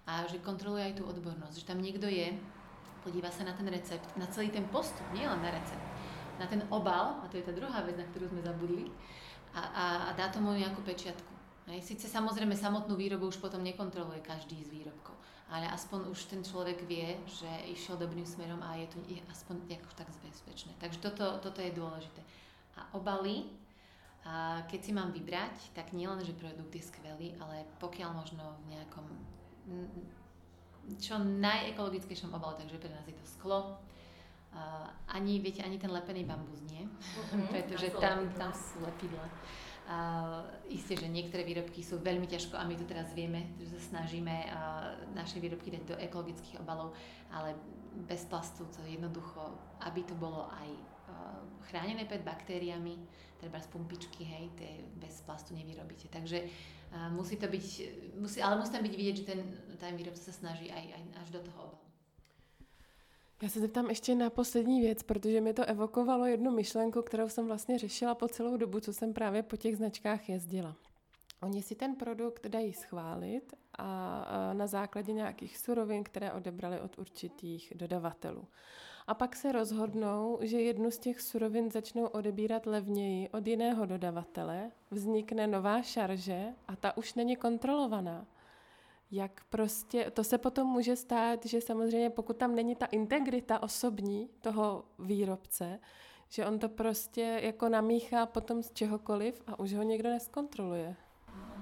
[0.09, 2.33] a že kontroluje aj tú odbornosť, že tam niekto je,
[3.09, 5.81] podíva sa na ten recept, na celý ten postup, nie len na recept,
[6.37, 8.93] na ten obal, a to je tá druhá vec, na ktorú sme zabudli,
[9.57, 11.33] a, a, a dá tomu nejakú pečiatku.
[11.73, 11.81] Hej.
[11.97, 15.17] Sice samozrejme samotnú výrobu už potom nekontroluje každý z výrobkov,
[15.49, 19.65] ale aspoň už ten človek vie, že išiel dobrým smerom a je to je aspoň
[19.97, 20.77] tak bezpečné.
[20.77, 22.21] Takže toto, toto je dôležité.
[22.77, 23.49] A obaly,
[24.29, 28.77] a keď si mám vybrať, tak nielen, že produkt je skvelý, ale pokiaľ možno v
[28.77, 29.07] nejakom
[30.97, 33.77] čo najekologickejšom obale, takže pre nás je to sklo.
[34.49, 39.29] Uh, ani, viete, ani ten lepený bambus nie, mm-hmm, pretože tam, tam sú lepidla.
[39.89, 43.81] Uh, isté, že niektoré výrobky sú veľmi ťažko a my to teraz vieme, že sa
[43.97, 46.93] snažíme uh, naše výrobky dať do ekologických obalov,
[47.33, 47.57] ale
[48.09, 49.41] bez plastu to jednoducho,
[49.85, 53.01] aby to bolo aj uh, chránené pred baktériami,
[53.41, 56.09] treba z pumpičky, hej, tie bez plastu nevyrobíte.
[56.11, 57.67] Takže uh, musí to byť,
[58.19, 59.41] musí, ale musí tam byť vidieť, že ten,
[59.79, 61.79] ten výrobca sa snaží aj, aj až do toho obalu.
[63.43, 67.47] Já se zeptám ještě na poslední věc, protože mi to evokovalo jednu myšlenku, kterou jsem
[67.47, 70.77] vlastně řešila po celou dobu, co jsem právě po těch značkách jezdila.
[71.43, 77.73] Oni si ten produkt dají schválit a na základě nějakých surovin, které odebrali od určitých
[77.77, 78.45] dodavatelů.
[79.09, 84.71] A pak se rozhodnou, že jednu z těch surovin začnou odebírat levněji od jiného dodavatele,
[84.91, 88.27] vznikne nová šarže a ta už není kontrolovaná.
[89.11, 94.31] Jak prostě, to se potom může stát, že samozřejmě pokud tam není ta integrita osobní
[94.41, 95.81] toho výrobce,
[96.29, 100.97] že on to prostě jako namíchá potom z čehokoliv a už ho někdo neskontroluje.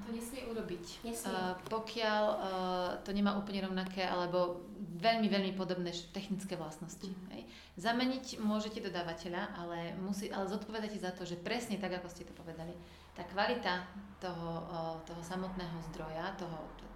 [0.05, 0.84] To nesmie urobiť.
[1.03, 1.32] Nesmie.
[1.32, 4.62] Uh, pokiaľ uh, to nemá úplne rovnaké alebo
[5.01, 7.09] veľmi, veľmi podobné technické vlastnosti.
[7.09, 7.26] Mm.
[7.34, 7.42] Hej.
[7.76, 12.32] Zameniť môžete dodávateľa, ale, musí, ale zodpovedáte za to, že presne tak, ako ste to
[12.32, 12.72] povedali,
[13.12, 13.84] tá kvalita
[14.22, 16.86] toho, uh, toho samotného zdroja, toho, to,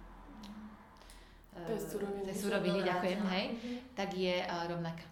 [1.67, 3.77] tej suroviny, tej suroviny ďakujem, hej, mm-hmm.
[3.93, 5.05] tak je uh, rovnaká.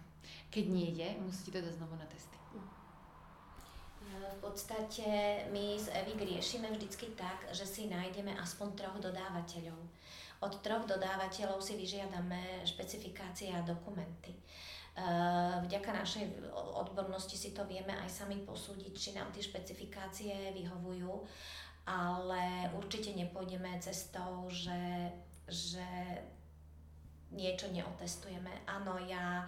[0.50, 2.39] Keď nie je, musíte to dať znovu na testy.
[4.20, 5.04] V podstate
[5.48, 9.80] my s Evik riešime vždycky tak, že si nájdeme aspoň troch dodávateľov.
[10.40, 14.36] Od troch dodávateľov si vyžiadame špecifikácie a dokumenty.
[15.64, 16.24] Vďaka našej
[16.76, 21.24] odbornosti si to vieme aj sami posúdiť, či nám tie špecifikácie vyhovujú,
[21.88, 25.08] ale určite nepôjdeme cestou, že,
[25.48, 25.88] že
[27.32, 28.66] niečo neotestujeme.
[28.68, 29.46] Áno, ja,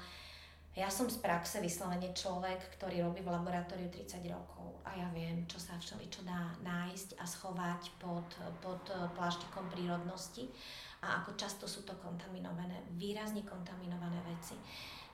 [0.72, 5.44] ja som z praxe vyslovene človek, ktorý robí v laboratóriu 30 rokov a ja viem,
[5.44, 8.28] čo sa všeli čo dá nájsť a schovať pod,
[8.64, 10.48] pod pláštikom prírodnosti
[11.04, 14.56] a ako často sú to kontaminované, výrazne kontaminované veci.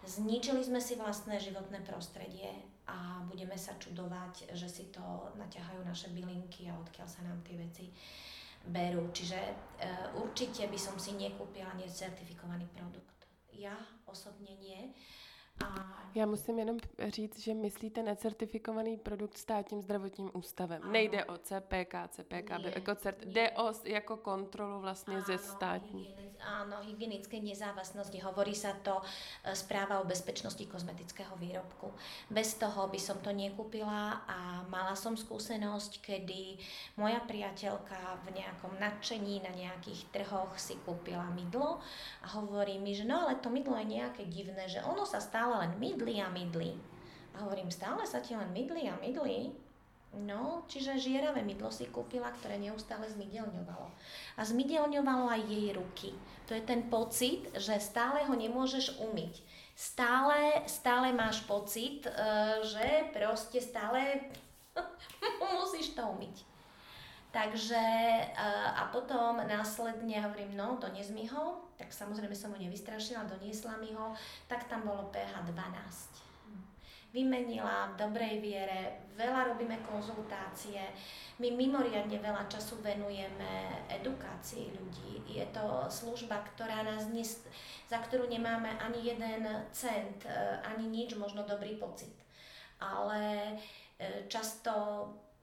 [0.07, 2.47] Zničili sme si vlastné životné prostredie
[2.87, 5.03] a budeme sa čudovať, že si to
[5.35, 7.91] naťahajú naše bylinky a odkiaľ sa nám tie veci
[8.63, 9.11] berú.
[9.11, 13.27] Čiže uh, určite by som si nekúpila necertifikovaný produkt.
[13.51, 13.75] Ja
[14.07, 14.95] osobne nie.
[16.15, 16.77] Já musím jenom
[17.09, 20.83] říct, že myslíte necertifikovaný produkt státním zdravotním ústavem.
[20.83, 20.93] Ano.
[20.93, 23.25] Nejde o CPK, CPK, nie, jako cert...
[23.25, 23.33] nie.
[23.33, 26.15] jde o jako kontrolu vlastně ano, ze státní.
[26.39, 28.19] Áno, hygienické nezávastnosti.
[28.23, 31.91] Hovorí sa to e, správa o bezpečnosti kozmetického výrobku.
[32.31, 36.63] Bez toho by som to nekúpila a mala som skúsenosť, kedy
[36.95, 41.83] moja priateľka v nejakom nadšení na nejakých trhoch si kúpila mydlo
[42.23, 45.48] a hovorí mi, že no ale to mydlo je nejaké divné, že ono sa stále
[45.49, 46.77] stále len mydli a mydli.
[47.33, 49.49] A hovorím, stále sa ti len mydli a mydli?
[50.13, 53.89] No, čiže žieravé mydlo si kúpila, ktoré neustále zmidelňovalo.
[54.37, 56.13] A zmidelňovalo aj jej ruky.
[56.49, 59.41] To je ten pocit, že stále ho nemôžeš umyť.
[59.73, 62.13] Stále, stále máš pocit, e,
[62.69, 64.29] že proste stále
[65.57, 66.45] musíš to umyť.
[67.29, 67.85] Takže
[68.73, 73.93] a potom následne hovorím, no donies mi ho, tak samozrejme som ho nevystrašila, doniesla mi
[73.93, 74.17] ho,
[74.49, 75.53] tak tam bolo pH 12.
[77.13, 80.81] Vymenila v dobrej viere, veľa robíme konzultácie,
[81.39, 85.21] my mimoriadne veľa času venujeme edukácii ľudí.
[85.29, 87.45] Je to služba, ktorá nás dnes,
[87.87, 90.33] za ktorú nemáme ani jeden cent, e,
[90.65, 92.13] ani nič, možno dobrý pocit.
[92.83, 93.55] Ale
[93.97, 94.73] e, často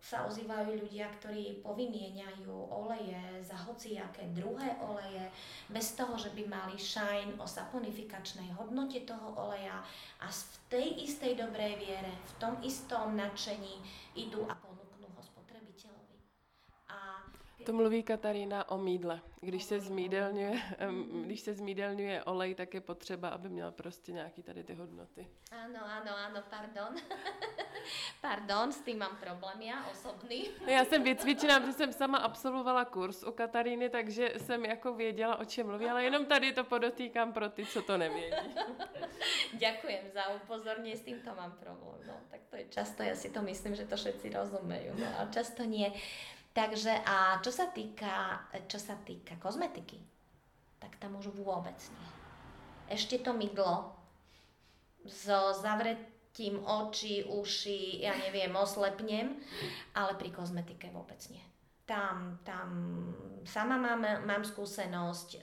[0.06, 5.26] sa ozývajú ľudia, ktorí povymieňajú oleje za hociaké druhé oleje,
[5.74, 9.82] bez toho, že by mali shine o saponifikačnej hodnote toho oleja
[10.22, 13.82] a v tej istej dobrej viere, v tom istom nadšení
[14.14, 16.18] idú a ponúknú ho spotrebiteľovi.
[16.94, 17.26] A
[17.66, 19.22] to mluví Katarína o mídle.
[19.42, 20.62] Když se, zmídelňuje,
[21.26, 25.28] když se zmídelňuje olej, tak je potřeba, aby měl prostě nějaký tady ty hodnoty.
[25.52, 26.94] Áno, áno, áno, pardon.
[28.22, 30.50] pardon, s tým mám problém já osobný.
[30.62, 35.36] No, já jsem vycvičená, protože jsem sama absolvovala kurz u Kataríny, takže jsem jako věděla,
[35.36, 38.36] o čem mluví, ale jenom tady to podotýkám pro ty, co to nevědí.
[39.54, 42.02] Ďakujem za upozornenie, s týmto mám problém.
[42.08, 45.28] No, tak to je často, ja si to myslím, že to všetci rozumejú, no, ale
[45.32, 45.90] často nie.
[46.56, 50.00] Takže a čo sa týka, čo sa týka kozmetiky,
[50.80, 52.10] tak tam už vôbec nie.
[52.96, 53.92] Ešte to mydlo
[55.04, 59.36] so zavretím oči, uši, ja neviem, oslepnem,
[60.00, 61.44] ale pri kozmetike vôbec nie.
[61.84, 62.70] Tam, tam
[63.44, 65.40] sama mám, mám skúsenosť, e,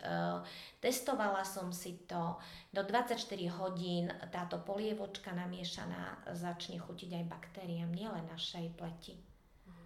[0.81, 2.41] testovala som si to,
[2.73, 3.21] do 24
[3.61, 9.15] hodín táto polievočka namiešaná začne chutiť aj baktériám, nielen našej pleti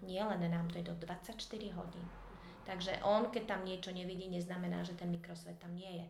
[0.01, 2.05] nie len nám, to je do 24 hodín.
[2.65, 6.07] Takže on, keď tam niečo nevidí, neznamená, že ten mikrosvet tam nie je.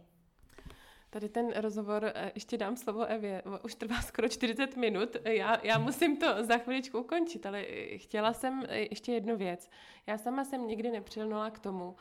[1.09, 5.77] Tady ten rozhovor, eh, ještě dám slovo Evě, už trvá skoro 40 minut, já, já
[5.77, 9.69] musím to za chviličku ukončit, ale eh, chtěla jsem eh, ještě jednu věc.
[10.07, 11.95] Já sama jsem nikdy nepřilnula k tomu,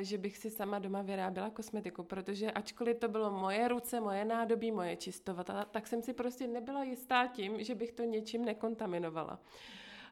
[0.00, 4.72] že bych si sama doma vyráběla kosmetiku, protože ačkoliv to bylo moje ruce, moje nádobí,
[4.72, 9.38] moje čistovat, tak jsem si prostě nebyla jistá tím, že bych to něčím nekontaminovala.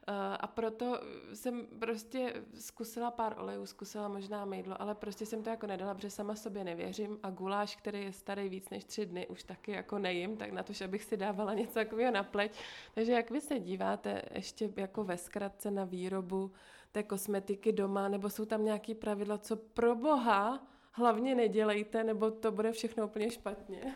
[0.07, 1.01] Eh, a proto
[1.33, 6.09] jsem prostě zkusila pár olejů, zkusila možná mejdlo, ale prostě jsem to jako nedala, protože
[6.09, 9.99] sama sobě nevěřím a guláš, který je starý víc než tři dny, už taky jako
[9.99, 12.51] nejím, tak na to, že bych si dávala něco takového na pleť.
[12.95, 16.51] Takže jak vy se díváte ještě jako ve zkratce na výrobu
[16.91, 22.51] té kosmetiky doma, nebo jsou tam nějaké pravidla, co pro boha hlavně nedělejte, nebo to
[22.51, 23.95] bude všechno úplně špatně?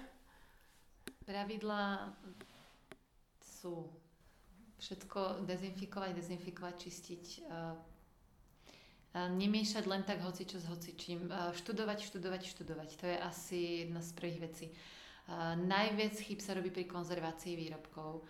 [1.26, 2.14] Pravidla
[3.42, 3.90] sú
[4.86, 7.26] všetko dezinfikovať, dezinfikovať, čistiť.
[9.16, 11.34] Nemiešať len tak hocičo s hocičím.
[11.58, 12.90] Študovať, študovať, študovať.
[13.02, 13.60] To je asi
[13.90, 14.66] jedna z prvých vecí.
[15.58, 18.22] Najviac chyb sa robí pri konzervácii výrobkov,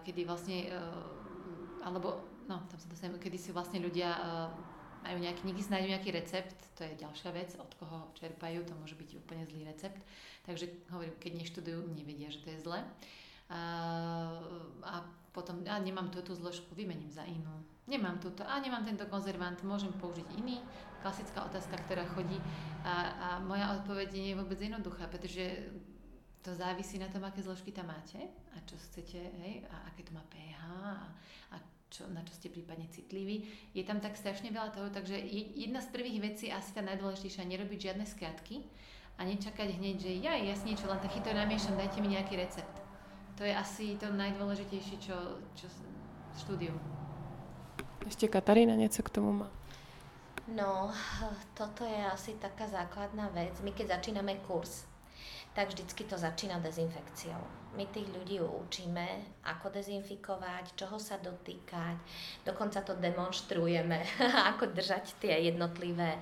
[0.00, 0.72] kedy vlastne,
[1.84, 4.16] alebo, no, tam sa dostanem, kedy si vlastne ľudia
[5.02, 8.96] majú nejaký, niekedy si nejaký recept, to je ďalšia vec, od koho čerpajú, to môže
[8.96, 9.98] byť úplne zlý recept.
[10.46, 12.80] Takže hovorím, keď neštudujú, nevedia, že to je zle.
[14.82, 14.94] a
[15.32, 17.64] potom a nemám túto zložku, vymením za inú.
[17.88, 20.60] Nemám túto, a nemám tento konzervant, môžem použiť iný.
[21.02, 22.38] Klasická otázka, ktorá chodí.
[22.86, 25.72] A, a moja odpoveď nie je vôbec jednoduchá, pretože
[26.42, 28.18] to závisí na tom, aké zložky tam máte
[28.54, 31.06] a čo chcete, hej, a aké to má pH a,
[31.54, 31.56] a
[31.86, 33.46] čo, na čo ste prípadne citliví.
[33.72, 35.14] Je tam tak strašne veľa toho, takže
[35.54, 38.66] jedna z prvých vecí, asi tá najdôležitejšia, nerobiť žiadne skratky
[39.18, 42.81] a nečakať hneď, že ja jasne, čo len tak chytro namiešam, dajte mi nejaký recept.
[43.36, 45.16] To je asi to najdôležitejšie, čo,
[45.56, 45.66] čo
[46.36, 46.74] štúdiu.
[48.04, 49.48] Ešte Katarína niečo k tomu má.
[50.50, 50.90] No,
[51.54, 53.54] toto je asi taká základná vec.
[53.62, 54.84] My keď začíname kurz,
[55.54, 57.40] tak vždycky to začína dezinfekciou.
[57.76, 61.96] My tých ľudí učíme, ako dezinfikovať, čoho sa dotýkať,
[62.44, 64.02] dokonca to demonstrujeme,
[64.52, 66.20] ako držať tie jednotlivé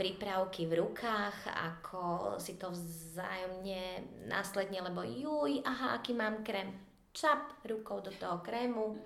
[0.00, 2.02] prípravky v rukách, ako
[2.40, 4.00] si to vzájomne
[4.32, 6.72] následne, lebo juj, aha, aký mám krém,
[7.12, 8.96] čap rukou do toho krému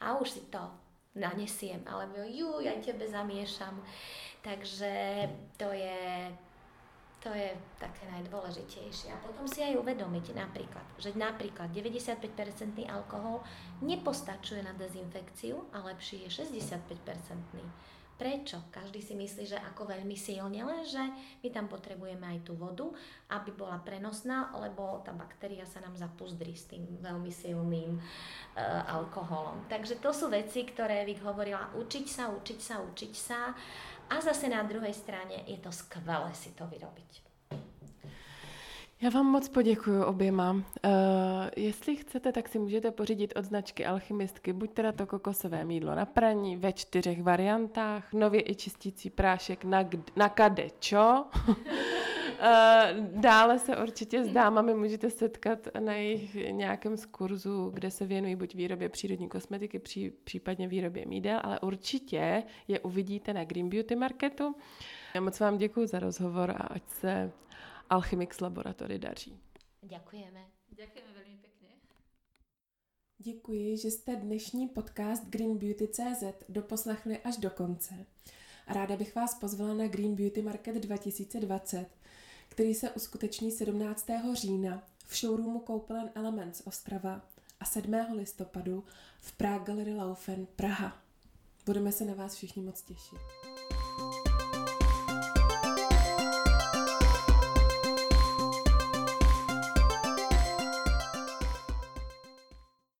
[0.00, 0.62] a už si to
[1.12, 3.76] nanesiem, alebo juj, aj tebe zamiešam.
[4.40, 5.28] Takže
[5.60, 6.32] to je
[7.18, 7.50] to je
[7.82, 9.10] také najdôležitejšie.
[9.10, 12.14] A potom si aj uvedomiť napríklad, že napríklad 95%
[12.86, 13.42] alkohol
[13.82, 17.97] nepostačuje na dezinfekciu a lepší je 65%.
[18.18, 18.66] Prečo?
[18.74, 20.98] Každý si myslí, že ako veľmi silne, lenže
[21.38, 22.90] my tam potrebujeme aj tú vodu,
[23.30, 28.02] aby bola prenosná, lebo tá baktéria sa nám zapuzdri s tým veľmi silným e,
[28.90, 29.70] alkoholom.
[29.70, 33.54] Takže to sú veci, ktoré Vik hovorila, učiť sa, učiť sa, učiť sa
[34.10, 37.27] a zase na druhej strane je to skvelé si to vyrobiť.
[39.00, 40.52] Já vám moc poděkuji oběma.
[40.52, 40.62] Uh,
[41.56, 46.06] jestli chcete, tak si můžete pořídit od značky Alchymistky buď teda to kokosové mídlo na
[46.06, 51.24] praní ve čtyřech variantách, nově i čistící prášek na, na kadečo.
[51.48, 51.54] uh,
[53.20, 58.36] dále se určitě s dámami můžete setkat na jejich nějakém z kurzu, kde se věnují
[58.36, 63.96] buď výrobě přírodní kosmetiky, pří, případně výrobě mídel, ale určitě je uvidíte na Green Beauty
[63.96, 64.54] Marketu.
[65.14, 67.32] Já moc vám děkuji za rozhovor a ať se
[67.90, 69.38] Alchemix Laboratory daří.
[69.82, 70.40] Děkujeme.
[70.68, 71.68] Děkujeme velmi pěkně.
[73.18, 77.94] Děkuji, že jste dnešní podcast Green Beauty CZ doposlechli až do konce.
[78.66, 81.86] A ráda bych vás pozvala na Green Beauty Market 2020,
[82.48, 84.06] který se uskuteční 17.
[84.32, 87.22] října v showroomu Koupelen Elements Ostrava
[87.60, 87.94] a 7.
[88.12, 88.84] listopadu
[89.18, 91.02] v Prague Gallery Laufen Praha.
[91.66, 93.18] Budeme se na vás všichni moc těšit.